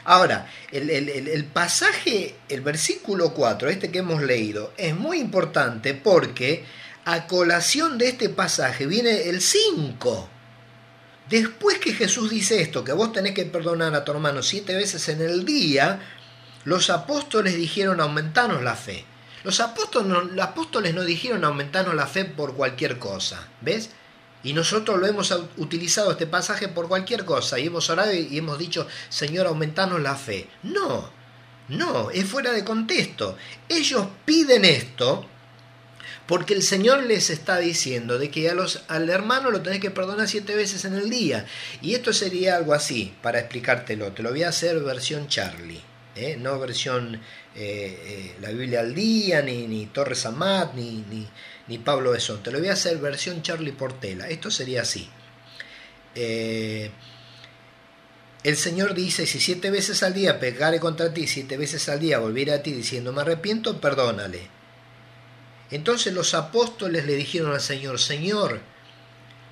[0.05, 6.65] Ahora, el, el, pasaje, el versículo 4, este que hemos leído, es muy importante porque
[7.07, 10.29] a colación de este pasaje viene el 5.
[11.31, 15.09] Después que Jesús dice esto, que vos tenés que perdonar a tu hermano siete veces
[15.09, 16.01] en el día,
[16.65, 19.05] los apóstoles dijeron aumentarnos la fe.
[19.45, 23.91] Los apóstoles no, los apóstoles no dijeron aumentarnos la fe por cualquier cosa, ¿ves?
[24.43, 28.59] Y nosotros lo hemos utilizado este pasaje por cualquier cosa y hemos orado y hemos
[28.59, 30.49] dicho, Señor, aumentanos la fe.
[30.65, 31.09] No,
[31.69, 33.37] no, es fuera de contexto.
[33.69, 35.29] Ellos piden esto
[36.27, 39.93] porque el Señor les está diciendo de que a los, al hermano lo tenés que
[39.93, 41.47] perdonar siete veces en el día.
[41.83, 44.13] Y esto sería algo así, para explicártelo.
[44.13, 45.81] Te lo voy a hacer versión Charlie,
[46.17, 46.37] ¿eh?
[46.37, 47.21] no versión eh,
[47.55, 51.29] eh, la Biblia al día, ni, ni Torres Amat, ni, ni,
[51.69, 52.43] ni Pablo Besón.
[52.43, 54.29] Te lo voy a hacer versión Charlie Portela.
[54.29, 55.09] Esto sería así.
[56.17, 56.91] el
[58.57, 62.55] Señor dice, si siete veces al día pecare contra ti, siete veces al día volviera
[62.55, 64.56] a ti diciendo me arrepiento, perdónale.
[65.71, 68.61] Entonces los apóstoles le dijeron al Señor, Señor,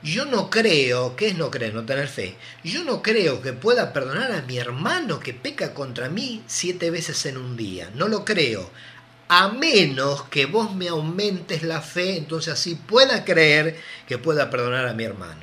[0.03, 1.75] yo no creo, ¿qué es no creer?
[1.75, 2.37] No tener fe.
[2.63, 7.25] Yo no creo que pueda perdonar a mi hermano que peca contra mí siete veces
[7.25, 7.91] en un día.
[7.95, 8.71] No lo creo.
[9.29, 14.87] A menos que vos me aumentes la fe, entonces así pueda creer que pueda perdonar
[14.87, 15.41] a mi hermano.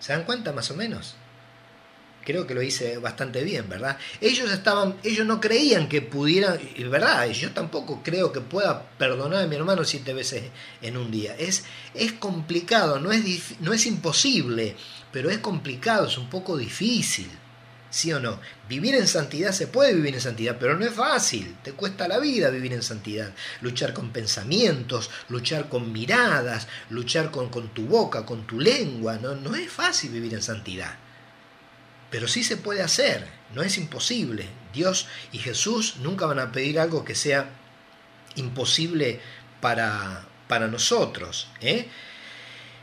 [0.00, 1.14] ¿Se dan cuenta más o menos?
[2.26, 3.96] Creo que lo hice bastante bien, ¿verdad?
[4.20, 9.44] Ellos estaban, ellos no creían que pudieran, y verdad, yo tampoco creo que pueda perdonar
[9.44, 10.42] a mi hermano siete veces
[10.82, 11.36] en un día.
[11.38, 14.74] Es, es complicado, no es, no es imposible,
[15.12, 17.30] pero es complicado, es un poco difícil.
[17.88, 18.40] ¿Sí o no?
[18.68, 21.56] Vivir en santidad se puede vivir en santidad, pero no es fácil.
[21.62, 23.32] Te cuesta la vida vivir en santidad.
[23.62, 29.16] Luchar con pensamientos, luchar con miradas, luchar con, con tu boca, con tu lengua.
[29.22, 31.05] No, no es fácil vivir en santidad.
[32.10, 34.46] Pero sí se puede hacer, no es imposible.
[34.72, 37.50] Dios y Jesús nunca van a pedir algo que sea
[38.36, 39.20] imposible
[39.60, 41.48] para, para nosotros.
[41.60, 41.88] ¿eh?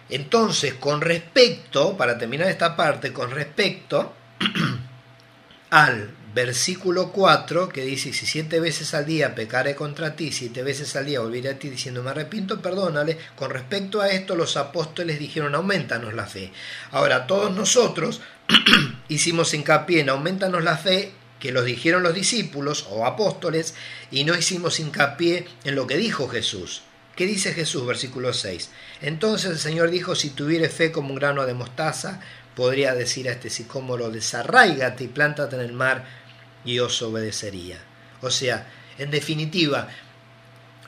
[0.09, 4.13] Entonces, con respecto, para terminar esta parte, con respecto
[5.69, 10.95] al versículo 4 que dice, si siete veces al día pecaré contra ti, siete veces
[10.95, 15.19] al día volveré a ti diciendo me arrepiento, perdónale, con respecto a esto los apóstoles
[15.19, 16.51] dijeron aumentanos la fe.
[16.91, 18.21] Ahora todos nosotros
[19.09, 23.75] hicimos hincapié en aumentanos la fe que los dijeron los discípulos o apóstoles
[24.09, 26.83] y no hicimos hincapié en lo que dijo Jesús.
[27.15, 27.85] ¿Qué dice Jesús?
[27.85, 28.69] Versículo 6.
[29.01, 32.21] Entonces el Señor dijo, si tuviere fe como un grano de mostaza,
[32.55, 36.22] podría decir a este sicómoro, desarraigate y plántate en el mar
[36.65, 37.79] y os obedecería.
[38.21, 39.89] O sea, en definitiva,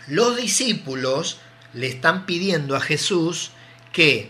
[0.07, 1.39] los discípulos
[1.73, 3.51] le están pidiendo a Jesús
[3.91, 4.29] que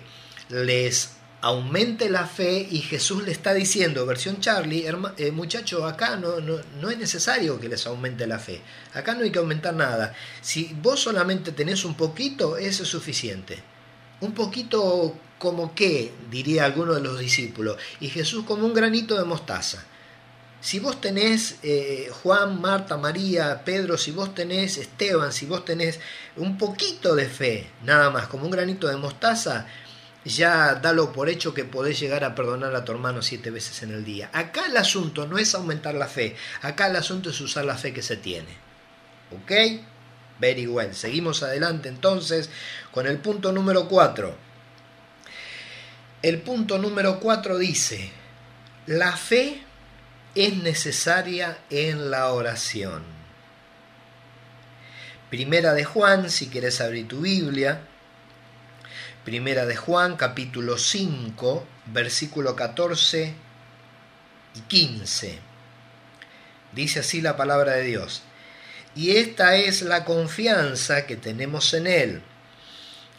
[0.49, 6.39] les aumente la fe y Jesús le está diciendo, versión Charlie, eh, muchacho, acá no,
[6.39, 8.61] no, no, es necesario que les aumente la fe,
[8.93, 13.61] acá no hay que aumentar nada, si vos solamente tenés un poquito, eso es suficiente.
[14.21, 19.25] Un poquito como qué, diría alguno de los discípulos, y Jesús como un granito de
[19.25, 19.85] mostaza.
[20.65, 25.99] Si vos tenés eh, Juan, Marta, María, Pedro, si vos tenés Esteban, si vos tenés
[26.37, 29.67] un poquito de fe, nada más, como un granito de mostaza,
[30.23, 33.91] ya dalo por hecho que podés llegar a perdonar a tu hermano siete veces en
[33.91, 34.31] el día.
[34.33, 37.93] Acá el asunto no es aumentar la fe, acá el asunto es usar la fe
[37.93, 38.49] que se tiene.
[39.39, 39.51] ¿Ok?
[40.39, 40.95] Very well.
[40.95, 42.49] Seguimos adelante entonces
[42.89, 44.35] con el punto número 4.
[46.23, 48.09] El punto número 4 dice,
[48.87, 49.64] la fe
[50.35, 53.03] es necesaria en la oración.
[55.29, 57.81] Primera de Juan, si quieres abrir tu Biblia,
[59.25, 63.33] Primera de Juan, capítulo 5, versículo 14
[64.53, 65.39] y 15.
[66.71, 68.21] Dice así la palabra de Dios.
[68.93, 72.21] Y esta es la confianza que tenemos en Él,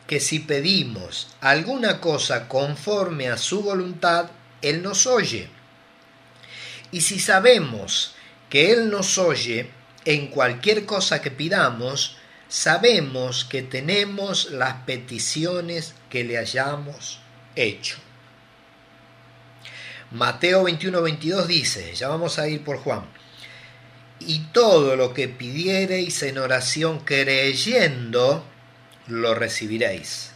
[0.06, 4.30] que si pedimos alguna cosa conforme a su voluntad,
[4.62, 5.55] Él nos oye.
[6.92, 8.14] Y si sabemos
[8.48, 9.70] que Él nos oye
[10.04, 12.16] en cualquier cosa que pidamos,
[12.48, 17.20] sabemos que tenemos las peticiones que le hayamos
[17.56, 17.96] hecho.
[20.12, 23.04] Mateo 21, 22 dice, ya vamos a ir por Juan,
[24.20, 28.44] y todo lo que pidiereis en oración creyendo,
[29.08, 30.30] lo recibiréis.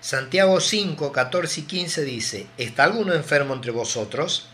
[0.00, 4.48] Santiago 5, 14 y 15 dice, ¿está alguno enfermo entre vosotros?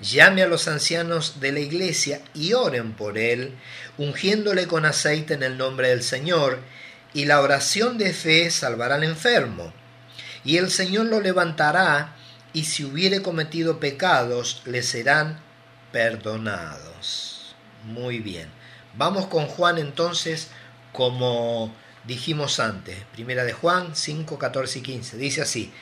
[0.00, 3.54] Llame a los ancianos de la iglesia y oren por él,
[3.98, 6.60] ungiéndole con aceite en el nombre del Señor,
[7.12, 9.72] y la oración de fe salvará al enfermo,
[10.44, 12.16] y el Señor lo levantará,
[12.52, 15.40] y si hubiere cometido pecados, le serán
[15.92, 17.54] perdonados.
[17.84, 18.48] Muy bien.
[18.94, 20.48] Vamos con Juan entonces,
[20.92, 21.72] como
[22.04, 22.96] dijimos antes.
[23.12, 25.16] Primera de Juan 5, 14 y 15.
[25.16, 25.72] Dice así.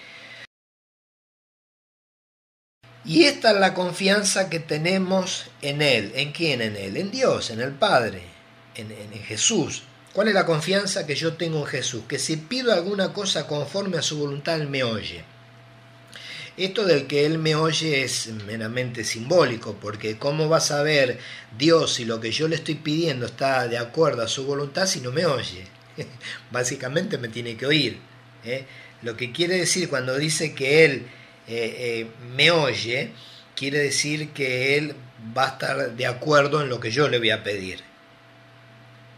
[3.09, 6.13] Y esta es la confianza que tenemos en Él.
[6.15, 6.61] ¿En quién?
[6.61, 6.99] En Él.
[6.99, 8.21] En Dios, en el Padre,
[8.75, 9.83] en, en, Jesús.
[10.13, 12.03] ¿Cuál es la confianza que yo tengo en Jesús?
[12.07, 15.25] Que si pido alguna cosa conforme a su voluntad, Él me oye.
[16.59, 21.19] Esto del que Él me oye es meramente simbólico, porque ¿cómo va a saber
[21.57, 25.01] Dios si lo que yo le estoy pidiendo está de acuerdo a su voluntad si
[25.01, 25.65] no me oye?
[26.51, 28.01] Básicamente me tiene que oír.
[28.45, 28.67] ¿eh?
[29.01, 31.07] Lo que quiere decir cuando dice que Él
[31.49, 33.13] eh, eh, me oye,
[33.57, 34.95] quiere decir que Él
[35.37, 37.81] va a estar de acuerdo en lo que yo le voy a pedir.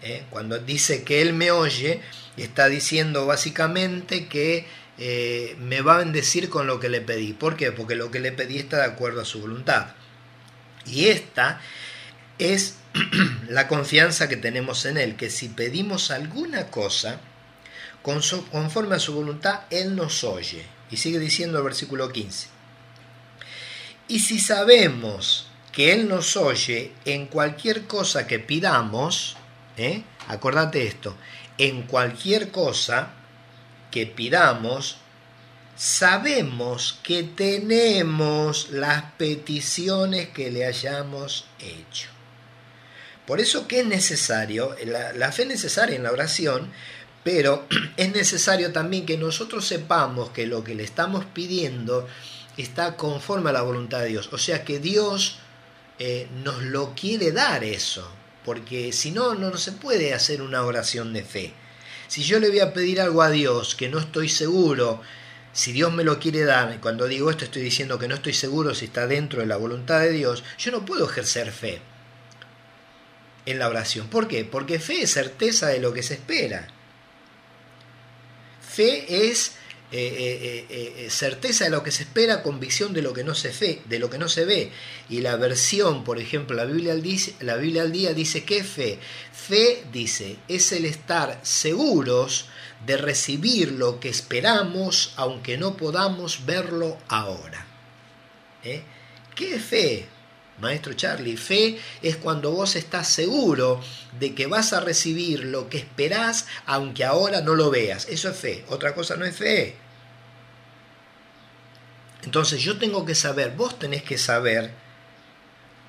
[0.02, 0.24] ¿Eh?
[0.30, 2.00] Cuando dice que Él me oye,
[2.36, 4.66] está diciendo básicamente que
[5.58, 7.32] me va a bendecir con lo que le pedí.
[7.32, 7.72] ¿Por qué?
[7.72, 9.94] Porque lo que le pedí está de acuerdo a su voluntad.
[10.84, 11.58] Y esta
[12.38, 12.76] es
[13.48, 17.18] la confianza que tenemos en Él, que si pedimos alguna cosa,
[18.02, 20.64] conforme a su voluntad, Él nos oye.
[20.90, 22.48] Y sigue diciendo el versículo 15.
[24.08, 29.36] Y si sabemos que Él nos oye en cualquier cosa que pidamos,
[29.76, 30.02] ¿eh?
[30.28, 31.16] acordate esto,
[31.58, 33.12] en cualquier cosa
[33.90, 34.96] que pidamos,
[35.76, 42.08] sabemos que tenemos las peticiones que le hayamos hecho.
[43.26, 46.72] Por eso que es necesario, la, la fe necesaria en la oración,
[47.22, 52.06] pero es necesario también que nosotros sepamos que lo que le estamos pidiendo
[52.56, 54.28] está conforme a la voluntad de Dios.
[54.32, 55.38] O sea que Dios
[55.98, 58.10] eh, nos lo quiere dar eso,
[58.44, 61.52] porque si no, no se puede hacer una oración de fe.
[62.08, 65.00] Si yo le voy a pedir algo a Dios que no estoy seguro,
[65.52, 68.74] si Dios me lo quiere dar, cuando digo esto estoy diciendo que no estoy seguro
[68.74, 71.80] si está dentro de la voluntad de Dios, yo no puedo ejercer fe
[73.46, 74.08] en la oración.
[74.08, 74.44] ¿Por qué?
[74.44, 76.68] Porque fe es certeza de lo que se espera.
[78.70, 79.52] Fe es
[79.92, 83.82] eh, eh, eh, certeza de lo que se espera, convicción de lo que no se
[83.86, 84.70] de lo que no se ve.
[85.08, 87.02] Y la versión, por ejemplo, la Biblia al
[87.82, 89.00] al día dice que fe.
[89.32, 92.46] Fe dice es el estar seguros
[92.86, 97.66] de recibir lo que esperamos, aunque no podamos verlo ahora.
[98.62, 100.06] ¿Qué fe?
[100.60, 103.80] Maestro Charlie, fe es cuando vos estás seguro
[104.18, 108.06] de que vas a recibir lo que esperás aunque ahora no lo veas.
[108.08, 108.64] Eso es fe.
[108.68, 109.76] Otra cosa no es fe.
[112.22, 114.72] Entonces yo tengo que saber, vos tenés que saber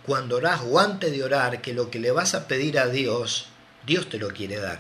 [0.06, 3.48] cuando orás o antes de orar que lo que le vas a pedir a Dios,
[3.86, 4.80] Dios te lo quiere dar.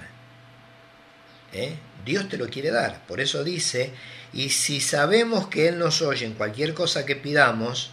[1.53, 1.75] ¿Eh?
[2.05, 3.05] Dios te lo quiere dar.
[3.05, 3.93] Por eso dice,
[4.33, 7.91] y si sabemos que Él nos oye en cualquier cosa que pidamos,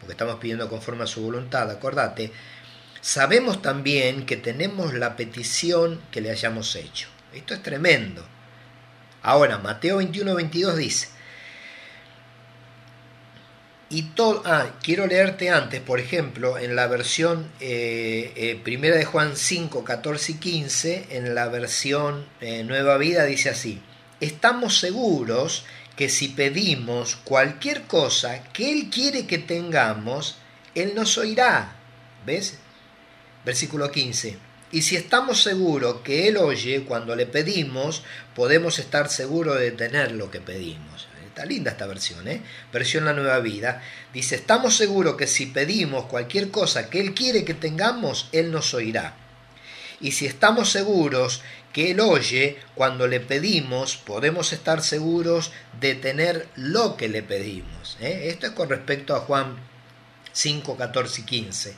[0.00, 2.32] porque estamos pidiendo conforme a su voluntad, acordate,
[3.00, 7.08] sabemos también que tenemos la petición que le hayamos hecho.
[7.32, 8.26] Esto es tremendo.
[9.22, 11.08] Ahora, Mateo 21, 22 dice,
[13.88, 19.04] y todo, ah, quiero leerte antes, por ejemplo, en la versión eh, eh, primera de
[19.04, 23.80] Juan 5, 14 y 15, en la versión eh, Nueva Vida dice así,
[24.20, 25.64] estamos seguros
[25.96, 30.36] que si pedimos cualquier cosa que Él quiere que tengamos,
[30.74, 31.76] Él nos oirá.
[32.26, 32.58] ¿Ves?
[33.44, 34.38] Versículo 15.
[34.72, 38.02] Y si estamos seguros que Él oye cuando le pedimos,
[38.34, 41.08] podemos estar seguros de tener lo que pedimos.
[41.24, 42.42] Está linda esta versión, ¿eh?
[42.72, 43.82] Versión La Nueva Vida.
[44.12, 48.72] Dice, estamos seguros que si pedimos cualquier cosa que Él quiere que tengamos, Él nos
[48.72, 49.14] oirá.
[50.00, 56.48] Y si estamos seguros que Él oye cuando le pedimos, podemos estar seguros de tener
[56.56, 57.96] lo que le pedimos.
[58.00, 58.28] ¿eh?
[58.28, 59.56] Esto es con respecto a Juan
[60.32, 61.76] 5, 14 y 15.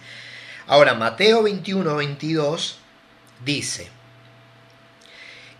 [0.66, 2.78] Ahora, Mateo 21, 22
[3.44, 3.88] dice,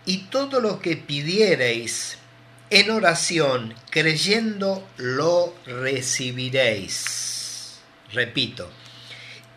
[0.05, 2.17] y todo lo que pidiereis
[2.69, 6.99] en oración, creyendo, lo recibiréis.
[8.13, 8.69] Repito,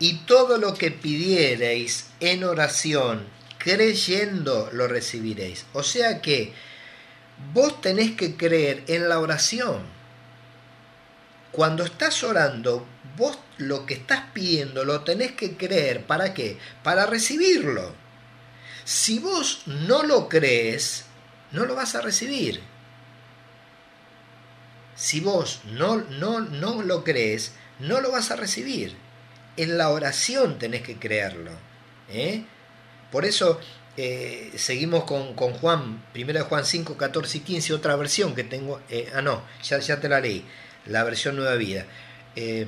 [0.03, 3.25] y todo lo que pidiereis en oración,
[3.57, 5.65] creyendo lo recibiréis.
[5.71, 6.51] O sea que
[7.53, 9.83] vos tenés que creer en la oración.
[11.53, 12.85] Cuando estás orando,
[13.15, 16.05] vos lo que estás pidiendo lo tenés que creer.
[16.05, 16.57] ¿Para qué?
[16.83, 17.95] Para recibirlo.
[18.83, 21.05] Si vos no lo crees,
[21.53, 22.61] no lo vas a recibir.
[24.97, 29.01] Si vos no, no, no lo crees, no lo vas a recibir.
[29.57, 31.51] En la oración tenés que creerlo.
[32.09, 32.43] ¿eh?
[33.11, 33.59] Por eso
[33.95, 38.81] eh, seguimos con, Juan, primero de Juan 5, 14 y 15, otra versión que tengo,
[38.89, 40.43] eh, ah no, ya, ya te la leí,
[40.87, 41.85] la versión Nueva Vida.
[42.35, 42.67] Eh,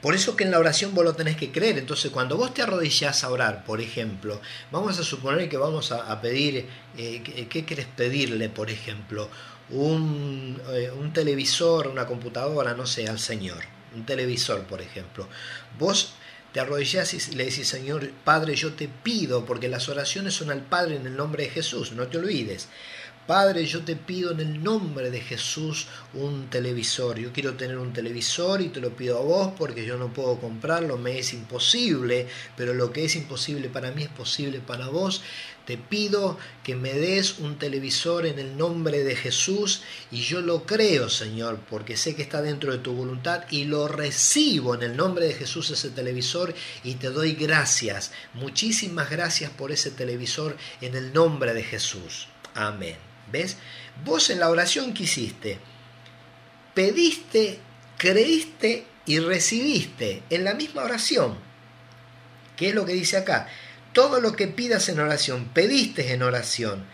[0.00, 1.78] Por eso que en la oración vos lo tenés que creer.
[1.78, 4.40] Entonces, cuando vos te arrodillás a orar, por ejemplo,
[4.70, 9.28] vamos a suponer que vamos a, pedir, eh, ¿qué querés pedirle, por ejemplo?
[9.70, 10.60] Un,
[10.98, 13.62] un televisor, una computadora, no sé, al Señor.
[13.94, 15.28] Un televisor, por ejemplo.
[15.78, 16.12] Vos
[16.52, 20.62] te arrodillás y le decís, Señor Padre, yo te pido, porque las oraciones son al
[20.62, 22.68] Padre en el nombre de Jesús, no te olvides.
[23.30, 27.16] Padre, yo te pido en el nombre de Jesús un televisor.
[27.16, 30.40] Yo quiero tener un televisor y te lo pido a vos porque yo no puedo
[30.40, 32.26] comprarlo, me es imposible,
[32.56, 35.22] pero lo que es imposible para mí es posible para vos.
[35.64, 40.66] Te pido que me des un televisor en el nombre de Jesús y yo lo
[40.66, 44.96] creo, Señor, porque sé que está dentro de tu voluntad y lo recibo en el
[44.96, 46.52] nombre de Jesús ese televisor
[46.82, 48.10] y te doy gracias.
[48.34, 52.26] Muchísimas gracias por ese televisor en el nombre de Jesús.
[52.56, 53.09] Amén.
[53.30, 53.56] ¿Ves?
[54.04, 55.58] Vos en la oración que hiciste,
[56.74, 57.60] pediste,
[57.98, 61.38] creíste y recibiste en la misma oración.
[62.56, 63.48] ¿Qué es lo que dice acá?
[63.92, 66.84] Todo lo que pidas en oración, pediste en oración,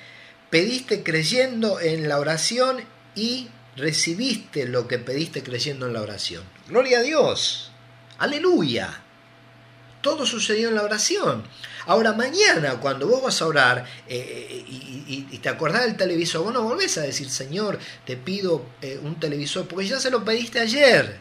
[0.51, 6.45] pediste creyendo en la oración y recibiste lo que pediste creyendo en la oración.
[6.69, 7.71] Gloria a Dios.
[8.19, 9.03] Aleluya.
[10.01, 11.45] Todo sucedió en la oración.
[11.87, 16.63] Ahora mañana, cuando vos vas a orar eh, y, te acordás del televisor, vos no
[16.63, 21.21] volvés a decir, Señor, te pido eh, un televisor, porque ya se lo pediste ayer.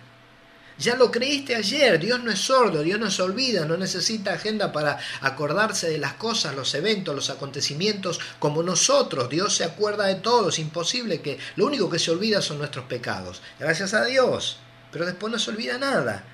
[0.78, 4.74] Ya lo creíste ayer, Dios no es sordo, Dios no se olvida, no necesita agenda
[4.74, 9.30] para acordarse de las cosas, los eventos, los acontecimientos como nosotros.
[9.30, 12.86] Dios se acuerda de todo, es imposible que lo único que se olvida son nuestros
[12.86, 13.42] pecados.
[13.58, 14.58] Gracias a Dios,
[14.92, 16.26] pero después no se olvida nada.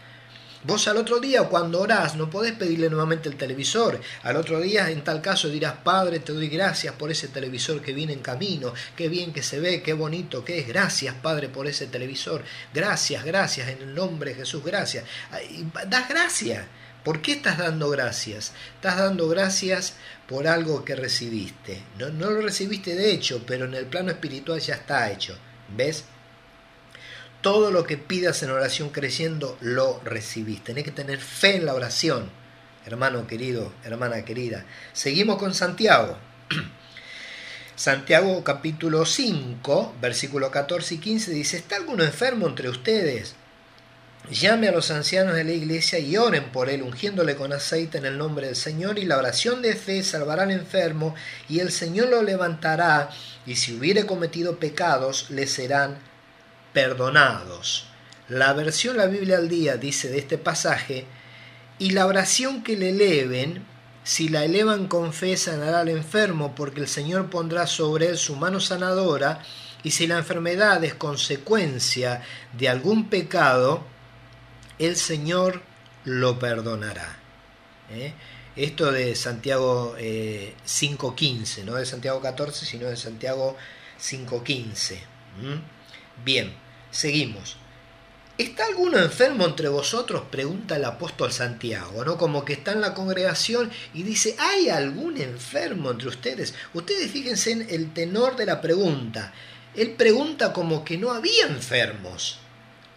[0.63, 3.99] Vos al otro día cuando orás no podés pedirle nuevamente el televisor.
[4.21, 7.93] Al otro día en tal caso dirás, Padre, te doy gracias por ese televisor que
[7.93, 8.71] viene en camino.
[8.95, 10.67] Qué bien que se ve, qué bonito que es.
[10.67, 12.43] Gracias, Padre, por ese televisor.
[12.75, 15.03] Gracias, gracias, en el nombre de Jesús, gracias.
[15.87, 16.67] Das gracias.
[17.03, 18.53] ¿Por qué estás dando gracias?
[18.75, 19.95] Estás dando gracias
[20.27, 21.81] por algo que recibiste.
[21.97, 25.35] No, no lo recibiste de hecho, pero en el plano espiritual ya está hecho.
[25.75, 26.05] ¿Ves?
[27.41, 30.63] Todo lo que pidas en oración creyendo, lo recibís.
[30.63, 32.29] Tenés que tener fe en la oración,
[32.85, 34.65] hermano querido, hermana querida.
[34.93, 36.17] Seguimos con Santiago.
[37.75, 43.35] Santiago capítulo 5, versículo 14 y 15 dice, ¿está alguno enfermo entre ustedes?
[44.29, 48.05] Llame a los ancianos de la iglesia y oren por él, ungiéndole con aceite en
[48.05, 51.15] el nombre del Señor, y la oración de fe salvará al enfermo,
[51.49, 53.09] y el Señor lo levantará,
[53.47, 55.97] y si hubiere cometido pecados, le serán
[56.73, 57.85] perdonados.
[58.29, 61.05] La versión La Biblia al día dice de este pasaje,
[61.79, 63.65] y la oración que le eleven,
[64.03, 68.35] si la elevan con fe, sanará al enfermo, porque el Señor pondrá sobre él su
[68.35, 69.41] mano sanadora,
[69.83, 72.21] y si la enfermedad es consecuencia
[72.53, 73.83] de algún pecado,
[74.79, 75.61] el Señor
[76.03, 77.17] lo perdonará.
[77.89, 78.13] ¿Eh?
[78.55, 83.55] Esto de Santiago 5.15, eh, no de Santiago 14, sino de Santiago
[83.99, 84.99] 5.15.
[86.23, 86.53] Bien,
[86.91, 87.57] seguimos.
[88.37, 90.23] ¿Está alguno enfermo entre vosotros?
[90.31, 92.17] Pregunta el apóstol Santiago, ¿no?
[92.17, 96.55] Como que está en la congregación y dice, ¿hay algún enfermo entre ustedes?
[96.73, 99.31] Ustedes fíjense en el tenor de la pregunta.
[99.75, 102.39] Él pregunta como que no había enfermos.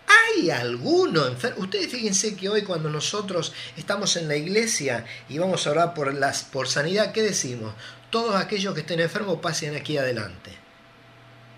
[0.06, 1.64] ¿Hay alguno enfermo?
[1.64, 6.14] Ustedes fíjense que hoy cuando nosotros estamos en la iglesia y vamos a orar por,
[6.14, 7.74] las, por sanidad, ¿qué decimos?
[8.08, 10.63] Todos aquellos que estén enfermos pasen aquí adelante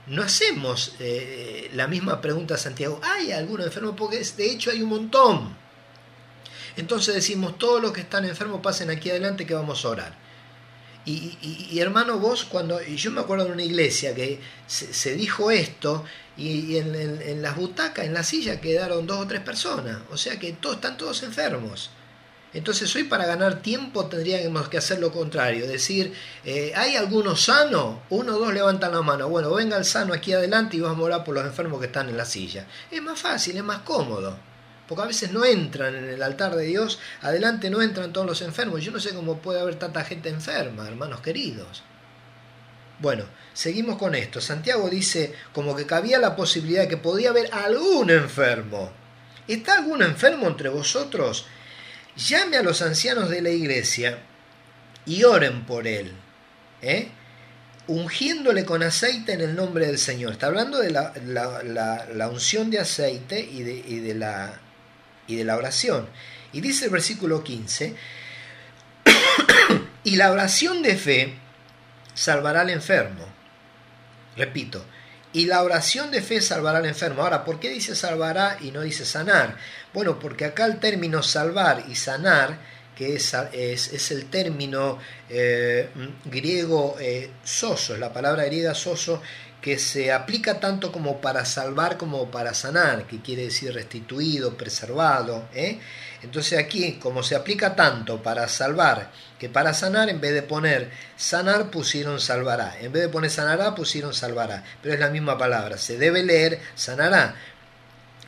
[0.07, 3.97] no hacemos eh, la misma pregunta a Santiago, ¿hay alguno enfermo?
[3.97, 5.57] Porque de hecho hay un montón.
[6.77, 10.27] Entonces decimos, todos los que están enfermos pasen aquí adelante que vamos a orar.
[11.09, 16.05] Y, hermano, vos cuando, yo me acuerdo de una iglesia que se, dijo esto
[16.37, 20.37] y, en, en, las butacas, en la silla quedaron dos o tres personas, o sea
[20.41, 21.91] que todos están todos enfermos.
[22.57, 28.01] Entonces hoy para ganar tiempo tendríamos que hacer lo contrario, decir, eh, ¿hay alguno sano?
[28.09, 31.03] Uno o dos levantan la mano, bueno, venga el sano aquí adelante y vamos a
[31.03, 32.67] orar por los enfermos que están en la silla.
[32.91, 34.39] Es más fácil, es más cómodo,
[34.89, 38.41] porque a veces no entran en el altar de Dios, adelante no entran todos los
[38.41, 38.83] enfermos.
[38.83, 41.83] Yo no sé cómo puede haber tanta gente enferma, hermanos queridos.
[43.01, 44.41] Bueno, seguimos con esto.
[44.41, 48.91] Santiago dice como que cabía la posibilidad de que podía haber algún enfermo.
[49.47, 51.45] ¿Está algún enfermo entre vosotros?
[52.17, 54.19] Llame a los ancianos de la iglesia
[55.05, 56.13] y oren por él,
[56.83, 57.09] ¿eh?
[57.87, 60.33] ungiéndole con aceite en el nombre del Señor.
[60.33, 64.61] Está hablando de la, unción de aceite y de, la,
[65.27, 66.09] y de la oración.
[66.53, 67.95] Y dice el versículo 15,
[70.05, 71.35] y la oración de fe
[72.15, 73.27] salvará al enfermo.
[74.37, 74.85] Repito,
[75.33, 77.23] y la oración de fe salvará al enfermo.
[77.23, 79.57] Ahora, ¿por qué dice salvará y no dice sanar?
[79.97, 82.59] Bueno, porque acá el término salvar y sanar,
[82.95, 84.99] que es, es, el término
[85.31, 85.89] eh,
[86.27, 89.23] griego eh, soso, la palabra griega soso,
[89.59, 95.49] que se aplica tanto como para salvar como para sanar, que quiere decir restituido, preservado.
[95.55, 95.79] ¿eh?
[96.23, 100.91] Entonces aquí, como se aplica tanto para salvar que para sanar, en vez de poner
[101.17, 102.77] sanar, pusieron salvará.
[102.83, 104.63] En vez de poner sanará, pusieron salvará.
[104.83, 105.79] Pero es la misma palabra.
[105.79, 107.35] Se debe leer sanará.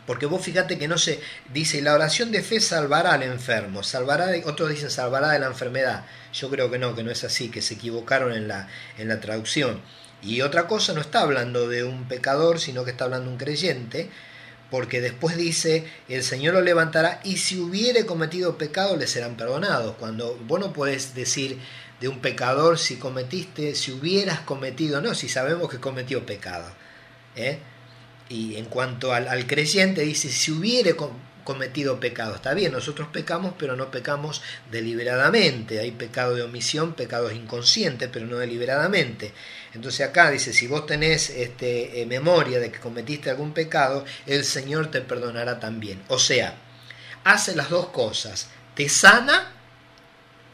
[0.08, 1.20] Porque vos fíjate que no se
[1.52, 6.06] dice, la oración de fe salvará al enfermo, salvará, otros dicen salvará de la enfermedad.
[6.32, 9.20] Yo creo que no, que no es así, que se equivocaron en la, en la
[9.20, 9.82] traducción.
[10.22, 13.38] Y otra cosa, no está hablando de un pecador, sino que está hablando de un
[13.38, 14.08] creyente,
[14.70, 19.96] porque después dice, el Señor lo levantará y si hubiere cometido pecado le serán perdonados.
[19.96, 21.58] Cuando vos no podés decir
[22.00, 26.72] de un pecador si cometiste, si hubieras cometido, no, si sabemos que cometió pecado.
[27.36, 27.58] ¿eh?
[28.28, 30.94] Y en cuanto al, creyente dice, si hubiere
[31.48, 32.34] cometido pecado.
[32.34, 35.80] Está bien, nosotros pecamos, pero no pecamos deliberadamente.
[35.80, 39.32] Hay pecado de omisión, pecados inconscientes, pero no deliberadamente.
[39.72, 44.44] Entonces acá dice, si vos tenés este, eh, memoria de que cometiste algún pecado, el
[44.44, 46.02] Señor te perdonará también.
[46.08, 46.54] O sea,
[47.24, 49.52] hace las dos cosas, te sana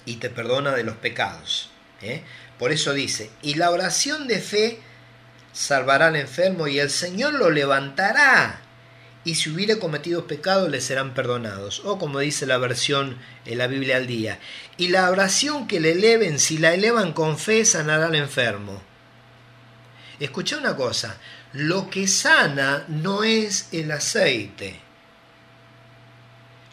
[0.04, 1.70] y te perdona de los pecados.
[2.02, 2.22] ¿eh?
[2.56, 4.78] Por eso dice, y la oración de fe
[5.54, 8.60] salvará al enfermo y el Señor lo levantará
[9.24, 11.80] y si hubiere cometido pecado le serán perdonados.
[11.84, 14.38] O como dice la versión en la Biblia al día.
[14.76, 18.82] Y la oración que le eleven, si la elevan con fe, sanará al enfermo.
[20.20, 21.16] Escucha una cosa,
[21.54, 24.80] lo que sana no es el aceite.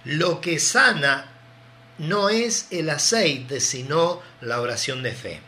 [0.04, 1.32] Lo que sana
[2.00, 5.40] no es el aceite, sino la oración de fe.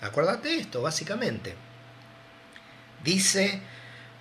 [0.00, 1.67] Acuérdate esto, básicamente.
[3.04, 3.60] Dice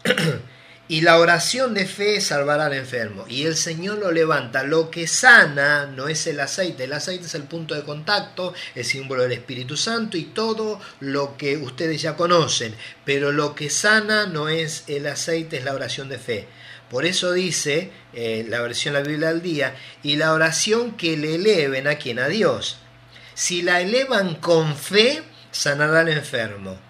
[0.89, 3.25] Y la oración de fe salvará al enfermo.
[3.27, 4.63] Y el Señor lo levanta.
[4.63, 6.85] Lo que sana no es el aceite.
[6.85, 11.35] El aceite es el punto de contacto, el símbolo del Espíritu Santo y todo lo
[11.35, 12.73] que ustedes ya conocen.
[13.03, 16.47] Pero lo que sana no es el aceite, es la oración de fe.
[16.89, 21.17] Por eso dice eh, la versión de la Biblia al día, y la oración que
[21.17, 22.77] le eleven a quien, a Dios.
[23.33, 25.21] Si la elevan con fe,
[25.51, 26.86] sanará al enfermo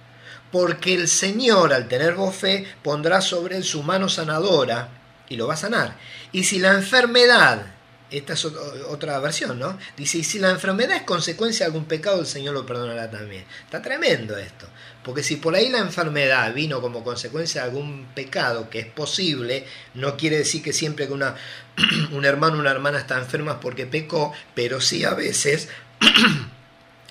[0.52, 4.90] porque el Señor, al tener vos fe, pondrá sobre él su mano sanadora
[5.30, 5.98] y lo va a sanar.
[6.32, 7.66] Y si la enfermedad,
[8.10, 9.78] esta es otra versión, ¿no?
[9.98, 13.46] Dice, y si la enfermedad es consecuencia de algún pecado, el Señor lo perdonará también.
[13.66, 14.68] Está tremendo esto.
[15.04, 19.66] Porque si por ahí la enfermedad vino como consecuencia de algún pecado, que es posible,
[19.94, 21.36] no quiere decir que siempre que una,
[22.12, 25.70] un hermano o una hermana está enferma porque pecó, pero sí a veces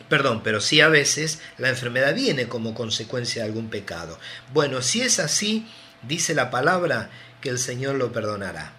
[0.08, 4.18] Perdón, pero sí a veces la enfermedad viene como consecuencia de algún pecado.
[4.52, 5.66] Bueno, si es así,
[6.02, 8.72] dice la palabra que el Señor lo perdonará.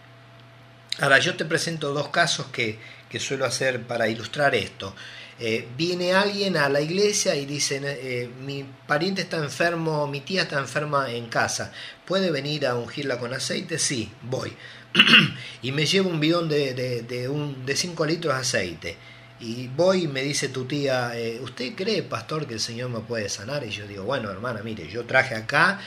[1.00, 2.80] Ahora, yo te presento dos casos que,
[3.20, 4.96] suelo hacer para ilustrar esto.
[5.40, 10.44] Eh, viene alguien a la iglesia y dice, eh, mi pariente está enfermo, mi tía
[10.44, 11.72] está enferma en casa,
[12.06, 13.78] ¿puede venir a ungirla con aceite?
[13.78, 14.54] Sí, voy.
[15.62, 18.98] y me llevo un bidón de, de, de, un, de 5 litros de aceite
[19.40, 23.02] y voy y me dice tu tía, eh, ¿usted cree, pastor, que el Señor me
[23.02, 23.64] puede sanar?
[23.66, 25.80] Y yo digo, bueno, hermana, mire, yo traje acá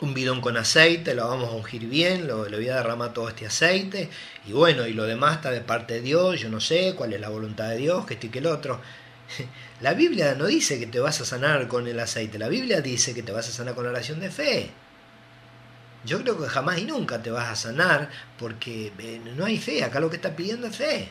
[0.00, 3.28] un bidón con aceite, lo vamos a ungir bien, lo, le voy a derramar todo
[3.28, 4.08] este aceite,
[4.46, 7.20] y bueno, y lo demás está de parte de Dios, yo no sé cuál es
[7.20, 8.80] la voluntad de Dios, que este y que el otro.
[9.80, 13.14] La Biblia no dice que te vas a sanar con el aceite, la Biblia dice
[13.14, 14.70] que te vas a sanar con la oración de fe.
[16.04, 19.82] Yo creo que jamás y nunca te vas a sanar porque eh, no hay fe,
[19.82, 21.08] acá lo que está pidiendo es fe.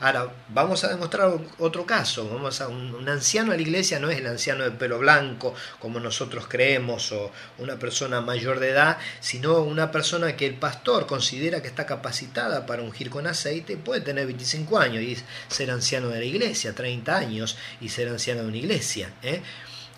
[0.00, 2.28] Ahora, vamos a demostrar otro caso.
[2.28, 6.00] Vamos a un, anciano a la iglesia no es el anciano de pelo blanco, como
[6.00, 11.62] nosotros creemos, o una persona mayor de edad, sino una persona que el pastor considera
[11.62, 15.16] que está capacitada para ungir con aceite, puede tener 25 años y
[15.48, 19.12] ser anciano de la iglesia, 30 años y ser anciano de una iglesia.
[19.22, 19.42] ¿eh?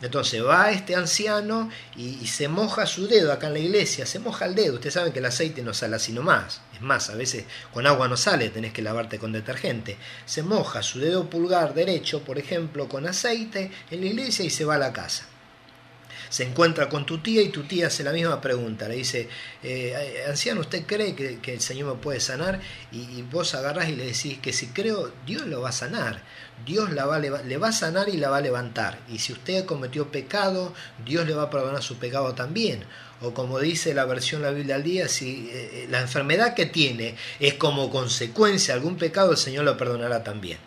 [0.03, 4.45] Entonces va este anciano y, se moja su dedo acá en la iglesia, se moja
[4.45, 4.75] el dedo.
[4.75, 6.61] Ustedes saben que el aceite no sale así nomás.
[6.75, 9.97] Es más, a veces con agua no sale, tenés que lavarte con detergente.
[10.27, 14.67] Se moja su dedo pulgar derecho, por ejemplo, con aceite en la iglesia y se
[14.67, 15.27] va a la casa
[16.29, 18.89] se encuentra con tu tía y tu tía hace la misma pregunta.
[18.89, 19.29] Le dice,
[19.63, 22.61] eh, anciano, ¿usted cree que, el Señor me puede sanar?
[22.93, 26.23] Y, vos agarrás y le decís que si creo, Dios lo va a sanar.
[26.65, 28.99] Dios la va, le, va, a sanar y la va a levantar.
[29.09, 30.73] Y si usted cometió pecado,
[31.05, 32.85] Dios le va a perdonar su pecado también.
[33.21, 36.55] O como dice la versión de la Biblia al día, si eh, eh, la enfermedad
[36.55, 40.59] que tiene es como consecuencia de algún pecado, el Señor lo perdonará también.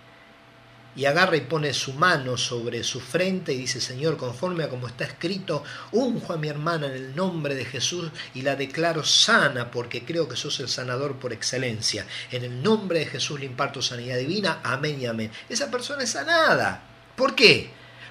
[0.95, 4.87] Y agarra y pone su mano sobre su frente y dice, Señor, conforme a como
[4.87, 9.71] está escrito, unjo a mi hermana en el nombre de Jesús y la declaro sana
[9.71, 12.05] porque creo que sos el sanador por excelencia.
[12.31, 14.59] En el nombre de Jesús le imparto sanidad divina.
[14.63, 15.31] Amén y amén.
[15.47, 16.83] Esa persona es sanada.
[17.15, 17.69] ¿Por qué?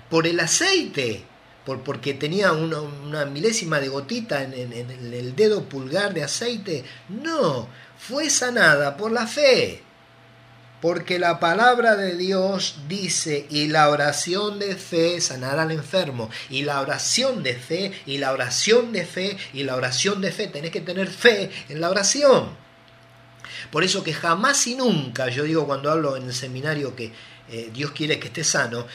[0.09, 1.25] Por el aceite.
[1.67, 4.73] Por, porque tenía una, milésima de gotita en
[5.13, 6.85] el dedo pulgar de aceite.
[7.11, 7.69] No,
[7.99, 9.83] fue sanada por la fe.
[10.81, 16.63] Porque la palabra de Dios dice, y la oración de fe sanará al enfermo, y
[16.63, 20.71] la oración de fe, y la oración de fe, y la oración de fe, tenés
[20.71, 22.51] que tener fe en la oración.
[23.73, 27.13] Por eso que jamás y nunca, yo digo cuando hablo en el seminario que
[27.51, 28.87] eh, Dios quiere que esté sano,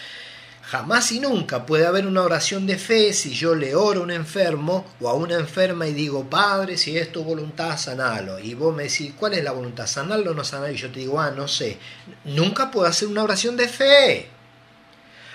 [0.66, 4.12] Jamás y nunca puede haber una oración de fe si yo le oro a un
[4.12, 8.40] enfermo o a una enferma y digo, Padre, si es tu voluntad, sanalo.
[8.40, 9.86] Y vos me decís, ¿cuál es la voluntad?
[9.88, 10.74] ¿Sanarlo o no sanarlo?
[10.74, 11.78] Y yo te digo, ah, no sé.
[12.24, 14.30] Nunca puedo hacer una oración de fe.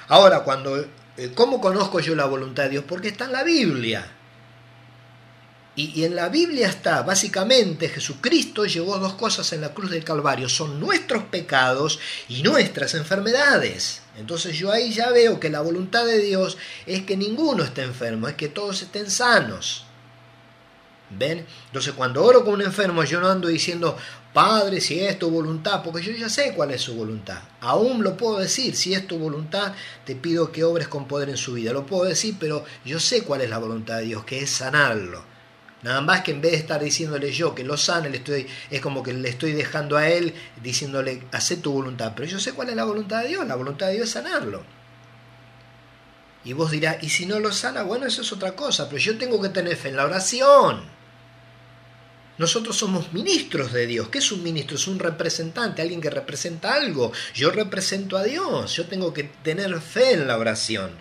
[0.08, 0.78] Ahora, cuando,
[1.18, 2.84] eh, ¿cómo conozco yo la voluntad de Dios?
[2.88, 4.10] Porque está en la Biblia.
[5.80, 10.48] Y, en la Biblia está, básicamente, Jesucristo llevó dos cosas en la cruz del Calvario.
[10.48, 14.00] Son nuestros pecados y nuestras enfermedades.
[14.18, 18.26] Entonces yo ahí ya veo que la voluntad de Dios es que ninguno esté enfermo,
[18.26, 19.84] es que todos estén sanos.
[21.10, 21.46] ¿Ven?
[21.66, 23.96] Entonces cuando oro con un enfermo yo no ando diciendo,
[24.32, 27.38] Padre, si es tu voluntad, porque yo ya sé cuál es su voluntad.
[27.60, 29.74] Aún lo puedo decir, si es tu voluntad,
[30.04, 31.72] te pido que obres con poder en su vida.
[31.72, 35.37] Lo puedo decir, pero yo sé cuál es la voluntad de Dios, que es sanarlo
[35.82, 38.80] Nada más que en vez de estar diciéndole yo que lo sane, le estoy, es
[38.80, 42.14] como que le estoy dejando a él diciéndole, hace tu voluntad.
[42.16, 43.46] Pero yo sé cuál es la voluntad de Dios.
[43.46, 44.64] La voluntad de Dios es sanarlo.
[46.44, 47.82] Y vos dirás, ¿y si no lo sana?
[47.82, 48.88] Bueno, eso es otra cosa.
[48.88, 50.82] Pero yo tengo que tener fe en la oración.
[52.38, 54.08] Nosotros somos ministros de Dios.
[54.08, 54.76] ¿Qué es un ministro?
[54.76, 57.12] Es un representante, alguien que representa algo.
[57.34, 58.74] Yo represento a Dios.
[58.74, 60.92] Yo tengo que tener fe en la oración.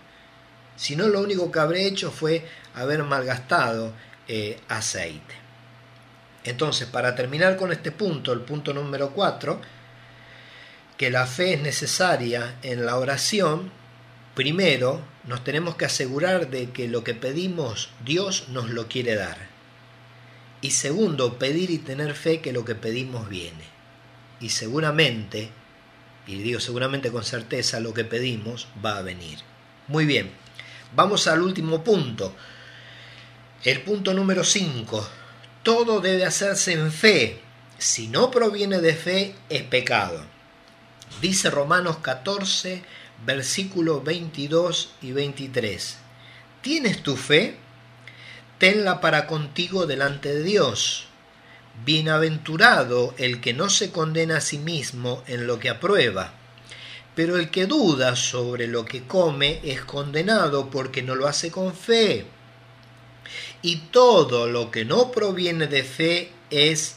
[0.75, 3.93] Si no, lo único que habré hecho fue haber malgastado
[4.27, 5.35] eh, aceite.
[6.43, 9.59] Entonces, para terminar con este punto, el punto número 4,
[10.97, 13.71] que la fe es necesaria en la oración,
[14.33, 19.37] primero nos tenemos que asegurar de que lo que pedimos Dios nos lo quiere dar.
[20.61, 23.65] Y segundo, pedir y tener fe que lo que pedimos viene.
[24.39, 25.49] Y seguramente,
[26.25, 29.39] y digo seguramente con certeza, lo que pedimos va a venir.
[29.87, 30.31] Muy bien,
[30.95, 32.35] vamos al último punto
[33.63, 35.07] el punto número 5.
[35.63, 37.39] Todo debe hacerse en fe.
[37.77, 40.23] Si no proviene de fe, es pecado.
[41.21, 42.83] Dice Romanos 14,
[43.25, 45.97] versículos 22 y 23.
[46.61, 47.57] ¿Tienes tu fe?
[48.59, 51.07] Tenla para contigo delante de Dios.
[51.83, 56.33] Bienaventurado el que no se condena a sí mismo en lo que aprueba.
[57.15, 61.75] Pero el que duda sobre lo que come es condenado porque no lo hace con
[61.75, 62.27] fe
[63.67, 66.95] y todo lo que no proviene de fe es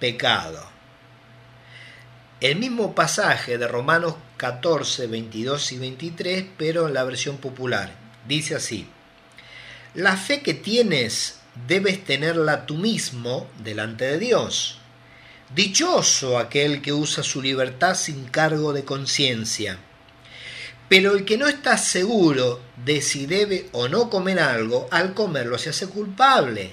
[0.00, 0.66] pecado.
[2.40, 7.94] El mismo pasaje de Romanos 14, 22 y 23, pero en la versión popular.
[8.26, 8.88] Dice así,
[9.92, 14.78] la fe que tienes debes tenerla tú mismo delante de Dios.
[15.54, 19.78] Dichoso aquel que usa su libertad sin cargo de conciencia
[20.88, 25.58] pero el que no está seguro de si debe o no comer algo, al comerlo
[25.58, 26.72] se hace culpable,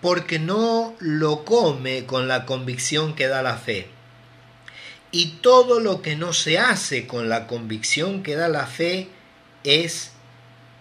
[0.00, 3.88] porque no lo come con la convicción que da la fe.
[5.10, 9.08] Y todo lo que no se hace con la convicción que da la fe
[9.64, 10.12] es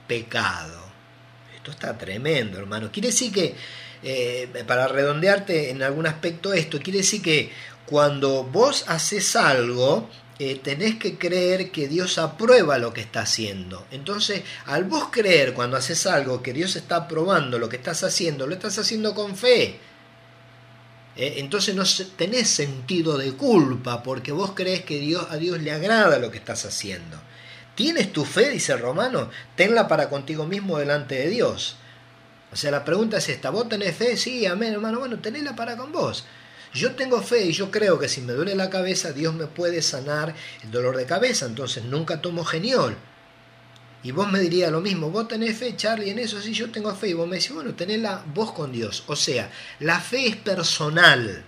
[0.08, 0.80] pecado.
[1.56, 2.92] Esto está tremendo, hermano.
[2.92, 3.56] Quiere decir que,
[4.04, 7.52] eh, para redondearte en algún aspecto esto, quiere decir que
[7.86, 13.86] cuando vos haces algo, eh, tenés que creer que Dios aprueba lo que está haciendo.
[13.92, 18.46] Entonces, al vos creer cuando haces algo que Dios está aprobando lo que estás haciendo,
[18.46, 19.80] lo estás haciendo con fe.
[21.16, 21.84] Eh, entonces no
[22.18, 26.38] tenés sentido de culpa porque vos crees que Dios, a Dios le agrada lo que
[26.38, 27.18] estás haciendo.
[27.76, 29.30] ¿Tienes tu fe, dice romano?
[29.56, 31.78] Tenla para contigo mismo delante de Dios.
[32.52, 34.18] O sea, la pregunta es esta, ¿vos tenés fe?
[34.18, 35.00] Sí, amén, hermano.
[35.00, 36.26] Bueno, tenela para con vos.
[36.76, 39.82] Yo tengo fe y yo creo que si me duele la cabeza, Dios me puede
[39.82, 42.98] sanar el dolor de cabeza, entonces nunca tomo geniol.
[44.04, 46.94] Y vos me dirías lo mismo, vos tenés fe, Charlie, en eso sí yo tengo
[46.94, 47.10] fe.
[47.10, 49.04] Y vos me decís, bueno, tenés la voz con Dios.
[49.08, 49.50] O sea,
[49.80, 51.46] la fe es personal.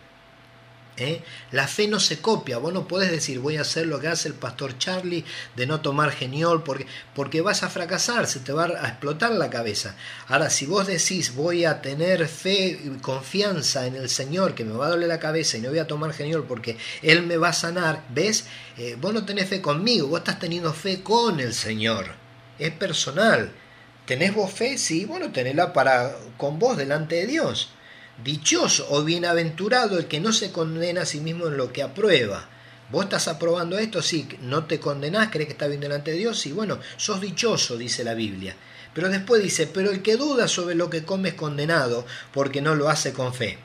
[0.98, 1.22] ¿Eh?
[1.52, 4.28] La fe no se copia, vos no podés decir voy a hacer lo que hace
[4.28, 5.24] el pastor Charlie
[5.56, 6.86] de no tomar geniol porque,
[7.16, 9.96] porque vas a fracasar, se te va a explotar la cabeza.
[10.28, 14.74] Ahora, si vos decís voy a tener fe y confianza en el Señor que me
[14.74, 17.50] va a doler la cabeza y no voy a tomar geniol porque Él me va
[17.50, 18.46] a sanar, ¿ves?
[18.78, 22.08] Eh, vos no tenés fe conmigo, vos estás teniendo fe con el Señor,
[22.60, 23.52] es personal.
[24.06, 24.78] ¿Tenés vos fe?
[24.78, 27.72] Sí, bueno, tenela para, con vos delante de Dios.
[28.24, 32.50] Dichoso o bienaventurado el que no se condena a sí mismo en lo que aprueba.
[32.90, 36.40] Vos estás aprobando esto, sí, no te condenás, crees que está bien delante de Dios,
[36.40, 38.56] sí, bueno, sos dichoso, dice la Biblia.
[38.94, 42.76] Pero después dice, pero el que duda sobre lo que come es condenado porque no
[42.76, 43.60] lo hace con fe.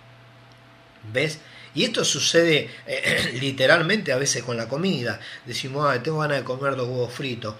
[1.13, 1.39] ¿Ves?
[1.75, 5.21] Y esto sucede eh, literalmente a veces con la comida.
[5.47, 7.55] Decimos, ah, tengo ganas de comer dos huevos fritos.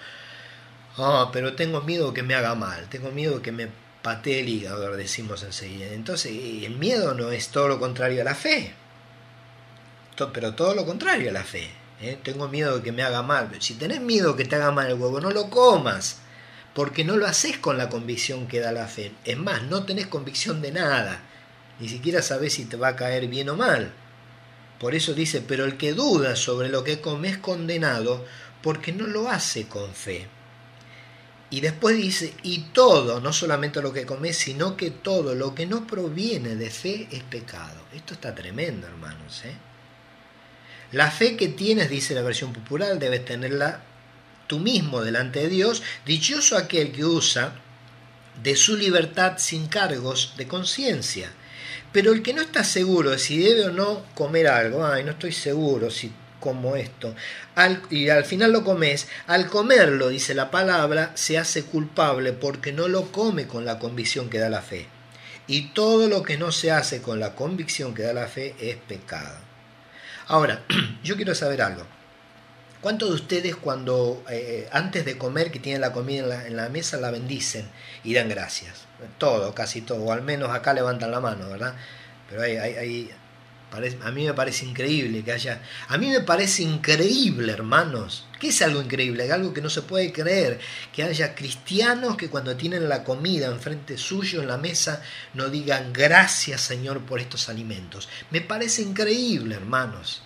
[0.97, 3.69] Ah, pero tengo miedo que me haga mal, tengo miedo que me
[4.03, 5.87] patee el hígado, decimos enseguida.
[5.87, 8.73] Entonces, el miedo no es todo lo contrario a la fe,
[10.31, 11.69] pero todo lo contrario a la fe.
[12.01, 12.19] ¿eh?
[12.21, 13.49] Tengo miedo de que me haga mal.
[13.59, 16.17] Si tenés miedo que te haga mal el huevo, no lo comas,
[16.75, 19.13] porque no lo haces con la convicción que da la fe.
[19.23, 21.21] Es más, no tenés convicción de nada,
[21.79, 23.93] ni siquiera sabés si te va a caer bien o mal.
[24.79, 28.25] Por eso dice, pero el que duda sobre lo que come es condenado
[28.61, 30.27] porque no lo hace con fe.
[31.53, 35.67] Y después dice, y todo, no solamente lo que comes, sino que todo lo que
[35.67, 37.79] no proviene de fe es pecado.
[37.93, 39.43] Esto está tremendo, hermanos.
[39.45, 39.53] ¿eh?
[40.93, 43.83] La fe que tienes, dice la versión popular, debes tenerla
[44.47, 45.83] tú mismo delante de Dios.
[46.07, 47.53] Dichoso aquel que usa
[48.41, 51.31] de su libertad sin cargos de conciencia.
[51.91, 55.11] Pero el que no está seguro de si debe o no comer algo, ay, no
[55.11, 56.11] estoy seguro si
[56.43, 57.15] como esto.
[57.89, 62.89] y al final lo comes, al comerlo, dice la palabra, se hace culpable porque no
[62.89, 64.87] lo come con la convicción que da la fe.
[65.47, 68.75] Y todo lo que no se hace con la convicción que da la fe es
[68.75, 69.37] pecado.
[70.27, 70.63] Ahora,
[71.03, 71.85] yo quiero saber algo.
[72.81, 76.97] ¿Cuántos de ustedes cuando eh, antes de comer, que tienen la comida en la, mesa,
[76.97, 77.69] la bendicen
[78.03, 78.81] y dan gracias?
[79.17, 81.75] Todo, casi todo, o al menos acá levantan la mano, ¿verdad?
[82.29, 83.11] Pero hay, hay,
[83.75, 85.61] a mí me parece increíble que haya...
[85.87, 88.25] A mí me parece increíble, hermanos.
[88.39, 89.31] ¿Qué es algo increíble?
[89.31, 90.59] Algo que no se puede creer.
[90.91, 95.01] Que haya cristianos que cuando tienen la comida enfrente suyo en la mesa
[95.33, 98.09] no digan gracias Señor por estos alimentos.
[98.29, 100.21] Me parece increíble, hermanos.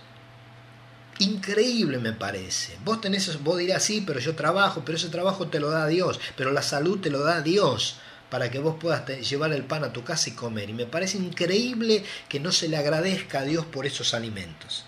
[1.20, 2.76] Increíble me parece.
[2.84, 6.20] Vos tenés, vos dirás sí, pero yo trabajo, pero ese trabajo te lo da Dios,
[6.36, 7.96] pero la salud te lo da Dios
[8.30, 10.70] para que vos puedas llevar el pan a tu casa y comer.
[10.70, 14.84] Y me parece increíble que no se le agradezca a Dios por esos alimentos.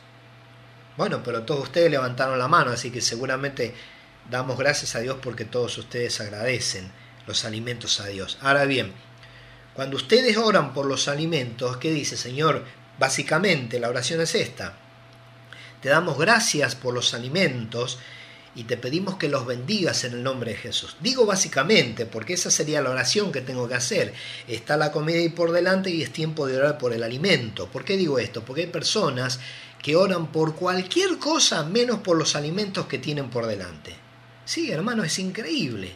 [0.97, 3.75] Bueno, pero todos ustedes levantaron la mano, así que seguramente
[4.31, 6.91] damos gracias a Dios porque todos ustedes agradecen
[7.27, 8.39] los alimentos a Dios.
[8.43, 8.93] Ahora bien,
[9.75, 12.65] cuando ustedes oran por los alimentos, ¿qué dice Señor?
[12.99, 14.75] Básicamente la oración es esta.
[15.81, 17.99] Te damos gracias por los alimentos
[18.55, 20.97] y te pedimos que los bendigas en el nombre de Jesús.
[21.01, 24.13] Digo básicamente, porque esa sería la oración que tengo que hacer.
[24.49, 27.69] Está la comida ahí por delante y es tiempo de orar por el alimento.
[27.69, 28.45] ¿Por qué digo esto?
[28.45, 29.39] Porque hay personas
[29.81, 33.95] que oran por cualquier cosa menos por los alimentos que tienen por delante.
[34.45, 35.93] Sí, hermano, es increíble.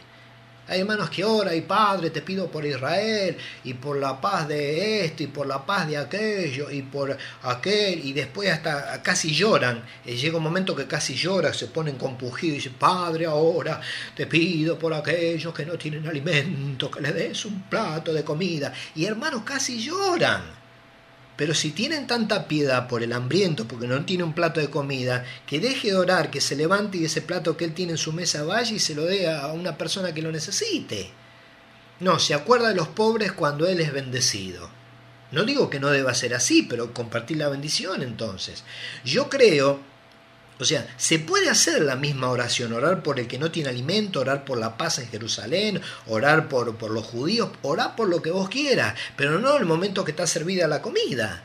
[0.67, 5.05] Hay hermanos que oran y Padre, te pido por Israel y por la paz de
[5.05, 9.83] esto y por la paz de aquello y por aquel y después hasta casi lloran.
[10.03, 13.79] Eh, llega un momento que casi lloran, se ponen compugidos y dicen, Padre, ahora
[14.15, 18.73] te pido por aquellos que no tienen alimento, que le des un plato de comida.
[18.95, 20.64] Y hermanos casi lloran.
[21.35, 25.25] Pero si tienen tanta piedad por el hambriento, porque no tiene un plato de comida,
[25.45, 28.13] que deje de orar, que se levante y ese plato que él tiene en su
[28.13, 31.09] mesa vaya y se lo dé a una persona que lo necesite.
[31.99, 34.69] No, se acuerda de los pobres cuando él es bendecido.
[35.31, 38.63] No digo que no deba ser así, pero compartir la bendición entonces.
[39.03, 39.79] Yo creo
[40.57, 44.21] o sea, se puede hacer la misma oración, orar por el que no tiene alimento,
[44.21, 48.31] orar por la paz en Jerusalén, orar por, por los judíos, orar por lo que
[48.31, 51.43] vos quieras, pero no en el momento que está servida la comida.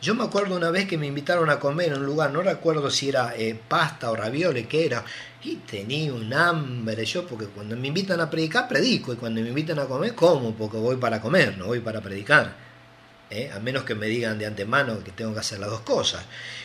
[0.00, 2.90] Yo me acuerdo una vez que me invitaron a comer en un lugar, no recuerdo
[2.90, 5.04] si era eh, pasta o ravioli, que era,
[5.42, 7.04] y tenía un hambre.
[7.04, 10.54] Yo, porque cuando me invitan a predicar, predico, y cuando me invitan a comer, como,
[10.54, 12.65] porque voy para comer, no voy para predicar.
[13.30, 13.50] ¿Eh?
[13.54, 16.24] a menos que me digan de antemano que tengo que hacer las dos cosas.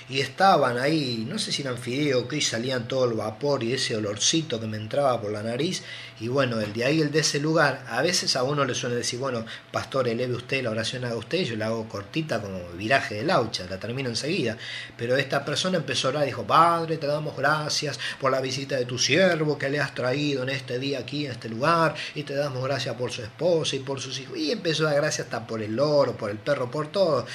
[0.09, 3.95] Y estaban ahí, no sé si eran fideos, que salían todo el vapor y ese
[3.95, 5.84] olorcito que me entraba por la nariz.
[6.20, 8.95] Y bueno, el de ahí, el de ese lugar, a veces a uno le suele
[8.95, 13.16] decir, bueno, pastor, eleve usted la oración, haga usted, yo la hago cortita como viraje
[13.16, 14.57] de laucha, la termino enseguida.
[14.97, 18.86] Pero esta persona empezó a orar dijo, Padre, te damos gracias por la visita de
[18.86, 22.36] tu siervo que le has traído en este día aquí, en este lugar, y te
[22.36, 24.38] damos gracias por su esposa y por sus hijos.
[24.38, 27.26] Y empezó a dar gracias hasta por el oro, por el perro, por todo.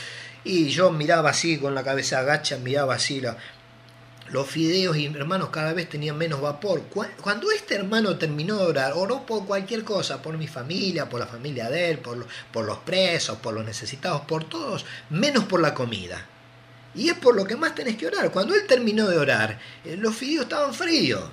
[0.45, 3.21] Y yo miraba así, con la cabeza agacha, miraba así
[4.31, 6.83] los fideos y hermanos cada vez tenían menos vapor.
[7.21, 11.27] Cuando este hermano terminó de orar, oró por cualquier cosa, por mi familia, por la
[11.27, 15.75] familia de él, por, por los presos, por los necesitados, por todos, menos por la
[15.75, 16.27] comida.
[16.95, 18.31] Y es por lo que más tenés que orar.
[18.31, 21.25] Cuando él terminó de orar, eh, los fideos estaban fríos.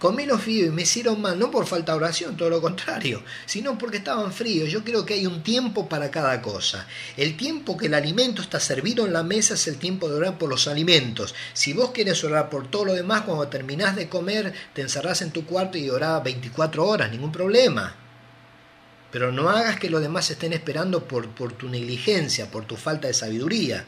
[0.00, 3.22] Comí los fideos y me hicieron mal, no por falta de oración, todo lo contrario,
[3.44, 4.70] sino porque estaban fríos.
[4.70, 6.86] Yo creo que hay un tiempo para cada cosa.
[7.18, 10.38] El tiempo que el alimento está servido en la mesa es el tiempo de orar
[10.38, 11.34] por los alimentos.
[11.52, 15.32] Si vos quieres orar por todo lo demás, cuando terminás de comer, te encerrás en
[15.32, 17.94] tu cuarto y orás 24 horas, ningún problema.
[19.10, 23.06] Pero no hagas que los demás estén esperando por, por tu negligencia, por tu falta
[23.06, 23.84] de sabiduría.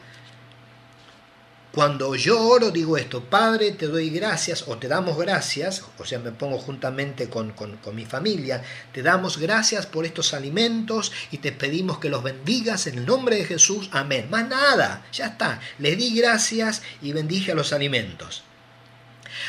[1.73, 6.19] Cuando yo oro digo esto, Padre, te doy gracias o te damos gracias, o sea,
[6.19, 8.61] me pongo juntamente con, con, mi familia,
[8.91, 13.37] te damos gracias por estos alimentos y te pedimos que los bendigas en el nombre
[13.37, 14.27] de Jesús, amén.
[14.29, 18.43] Más nada, ya está, le di gracias y bendije a los alimentos.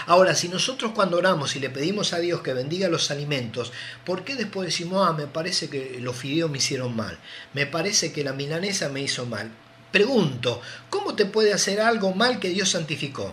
[0.07, 3.70] Ahora, si nosotros cuando oramos y le pedimos a Dios que bendiga los alimentos,
[4.07, 7.18] ¿por qué después decimos, ah, me parece que los fideos me hicieron mal?
[7.53, 9.51] Me parece que la milanesa me hizo mal.
[9.95, 13.32] Pregunto, ¿cómo te puede hacer algo mal que Dios santificó?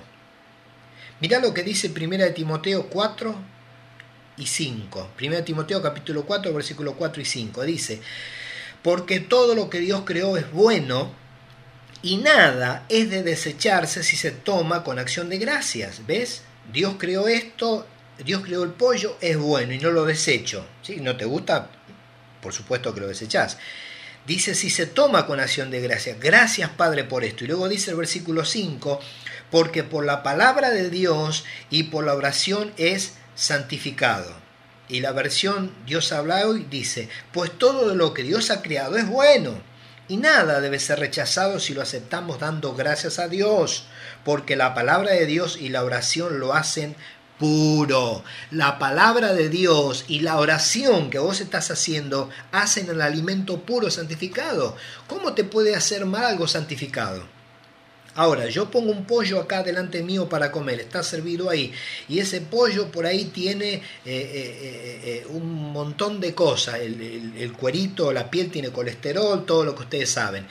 [1.20, 3.36] Mirá lo que dice 1 Timoteo 4
[4.38, 5.10] y 5.
[5.20, 7.64] 1 Timoteo capítulo 4, versículo 4 y 5.
[7.64, 8.00] Dice,
[8.84, 11.12] porque todo lo que Dios creó es bueno
[12.04, 16.06] y nada es de desecharse si se toma con acción de gracias.
[16.06, 16.44] ¿Ves?
[16.72, 17.88] Dios creó esto,
[18.24, 20.68] Dios creó el pollo, es bueno y no lo desecho.
[20.84, 21.72] Si ¿No te gusta?
[22.40, 23.58] Por supuesto que lo desechás.
[24.28, 27.44] Dice, si se toma con acción de gracia, gracias Padre por esto.
[27.44, 29.00] Y luego dice el versículo 5,
[29.50, 34.32] porque por la palabra de Dios y por la oración es santificado.
[34.88, 39.08] Y la versión Dios habla hoy dice, pues todo lo que Dios ha creado es
[39.08, 39.62] bueno.
[40.08, 43.86] Y nada debe ser rechazado si lo aceptamos dando gracias a Dios,
[44.26, 46.96] porque la palabra de Dios y la oración lo hacen
[47.42, 48.24] puro.
[48.52, 53.90] La palabra de Dios y la oración que vos estás haciendo hacen el alimento puro
[53.90, 54.78] santificado.
[55.08, 57.24] ¿Cómo te puede hacer mal algo santificado?
[58.14, 61.72] Ahora, yo pongo un pollo acá delante mío para comer, está servido ahí,
[62.10, 67.54] y ese pollo por ahí tiene eh, eh, eh, un montón de cosas, el, el
[67.54, 70.46] cuerito, la piel tiene colesterol, todo lo que ustedes saben.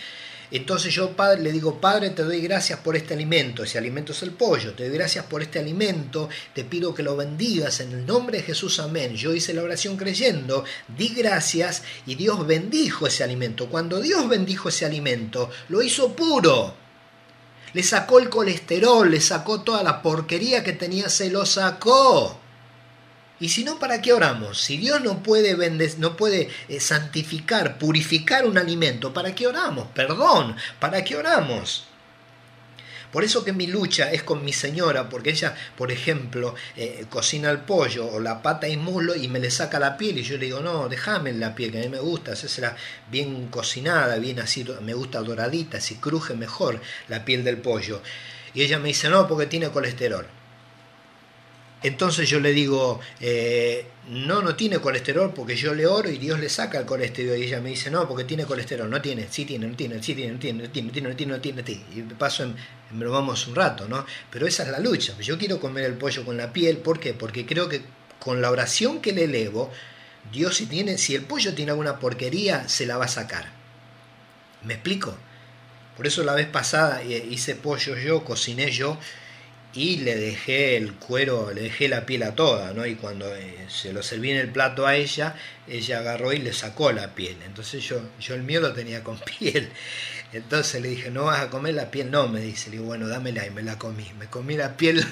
[0.50, 3.62] Entonces yo padre, le digo, Padre, te doy gracias por este alimento.
[3.62, 4.74] Ese alimento es el pollo.
[4.74, 6.28] Te doy gracias por este alimento.
[6.54, 8.80] Te pido que lo bendigas en el nombre de Jesús.
[8.80, 9.14] Amén.
[9.14, 10.64] Yo hice la oración creyendo,
[10.96, 13.68] di gracias y Dios bendijo ese alimento.
[13.68, 16.74] Cuando Dios bendijo ese alimento, lo hizo puro.
[17.72, 22.40] Le sacó el colesterol, le sacó toda la porquería que tenía, se lo sacó.
[23.40, 24.60] Y si no, ¿para qué oramos?
[24.60, 25.56] Si Dios no puede,
[25.96, 29.88] no puede eh, santificar, purificar un alimento, ¿para qué oramos?
[29.94, 31.84] Perdón, ¿para qué oramos?
[33.10, 37.50] Por eso que mi lucha es con mi señora, porque ella, por ejemplo, eh, cocina
[37.50, 40.36] el pollo o la pata y muslo y me le saca la piel y yo
[40.36, 42.76] le digo, no, déjame la piel, que a mí me gusta, será
[43.10, 48.02] bien cocinada, bien así, me gusta doradita, así cruje mejor la piel del pollo.
[48.54, 50.26] Y ella me dice, no, porque tiene colesterol.
[51.82, 56.38] Entonces yo le digo, eh, no, no tiene colesterol porque yo le oro y Dios
[56.38, 57.38] le saca el colesterol.
[57.38, 58.90] Y ella me dice, no, porque tiene colesterol.
[58.90, 61.16] No tiene, sí tiene, no tiene, sí tiene, no tiene, no tiene, no tiene, no
[61.16, 61.58] tiene, no tiene.
[61.58, 61.82] No tiene.
[61.94, 62.54] Y paso en,
[62.90, 64.04] vamos un rato, ¿no?
[64.30, 65.18] Pero esa es la lucha.
[65.20, 66.76] Yo quiero comer el pollo con la piel.
[66.78, 67.14] ¿Por qué?
[67.14, 67.82] Porque creo que
[68.18, 69.70] con la oración que le elevo,
[70.30, 73.50] Dios si tiene, si el pollo tiene alguna porquería, se la va a sacar.
[74.62, 75.16] ¿Me explico?
[75.96, 78.98] Por eso la vez pasada eh, hice pollo yo, cociné yo
[79.72, 82.86] y le dejé el cuero, le dejé la piel a toda, ¿no?
[82.86, 85.36] Y cuando eh, se lo serví en el plato a ella,
[85.68, 87.36] ella agarró y le sacó la piel.
[87.46, 89.68] Entonces yo, yo el mío lo tenía con piel.
[90.32, 92.10] Entonces le dije, ¿no vas a comer la piel?
[92.10, 92.70] No, me dice.
[92.70, 94.10] Le digo, bueno, dámela y me la comí.
[94.18, 95.04] Me comí la piel,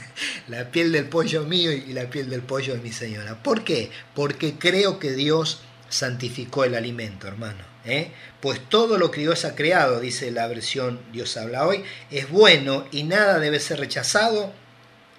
[0.48, 3.42] la piel del pollo mío y la piel del pollo de mi señora.
[3.42, 3.90] ¿Por qué?
[4.14, 5.60] Porque creo que Dios
[5.90, 7.75] santificó el alimento, hermano.
[7.86, 8.12] ¿Eh?
[8.40, 12.86] Pues todo lo que Dios ha creado, dice la versión Dios habla hoy, es bueno
[12.90, 14.52] y nada debe ser rechazado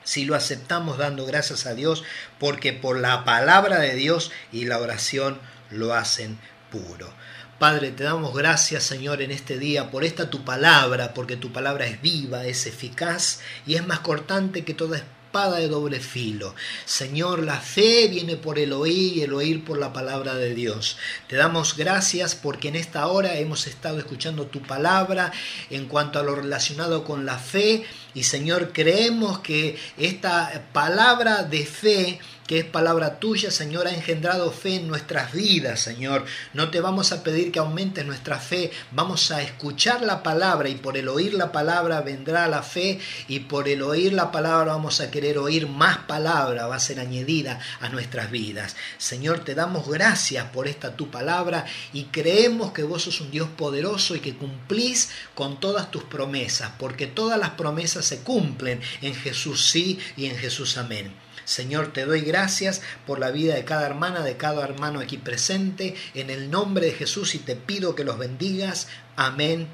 [0.03, 2.03] si lo aceptamos dando gracias a Dios,
[2.39, 5.37] porque por la palabra de Dios y la oración
[5.69, 6.39] lo hacen
[6.71, 7.13] puro.
[7.59, 11.87] Padre, te damos gracias, Señor, en este día por esta tu palabra, porque tu palabra
[11.87, 15.03] es viva, es eficaz y es más cortante que toda
[15.37, 16.55] de doble filo.
[16.85, 20.97] Señor, la fe viene por el oír y el oír por la palabra de Dios.
[21.27, 25.31] Te damos gracias porque en esta hora hemos estado escuchando tu palabra
[25.69, 27.85] en cuanto a lo relacionado con la fe
[28.17, 34.51] Y Señor, creemos que esta palabra de fe que es palabra tuya, Señor, ha engendrado
[34.51, 36.25] fe en nuestras vidas, Señor.
[36.53, 40.75] No te vamos a pedir que aumentes nuestra fe, vamos a escuchar la palabra y
[40.75, 45.01] por el oír la palabra vendrá la fe y por el oír la palabra vamos
[45.01, 48.77] a querer oír más palabra, va a ser añadida a nuestras vidas.
[48.97, 53.49] Señor, te damos gracias por esta tu palabra y creemos que vos sos un Dios
[53.57, 59.13] poderoso y que cumplís con todas tus promesas, porque todas las promesas se cumplen en
[59.13, 61.13] Jesús sí y en Jesús amén.
[61.47, 65.95] Señor, te doy gracias por la vida de cada hermana, de cada hermano aquí presente,
[66.13, 68.89] en el nombre de Jesús y te pido que los bendigas.
[69.15, 69.69] Amén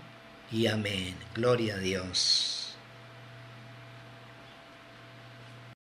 [0.51, 1.15] y amén.
[1.33, 2.52] Gloria a Dios.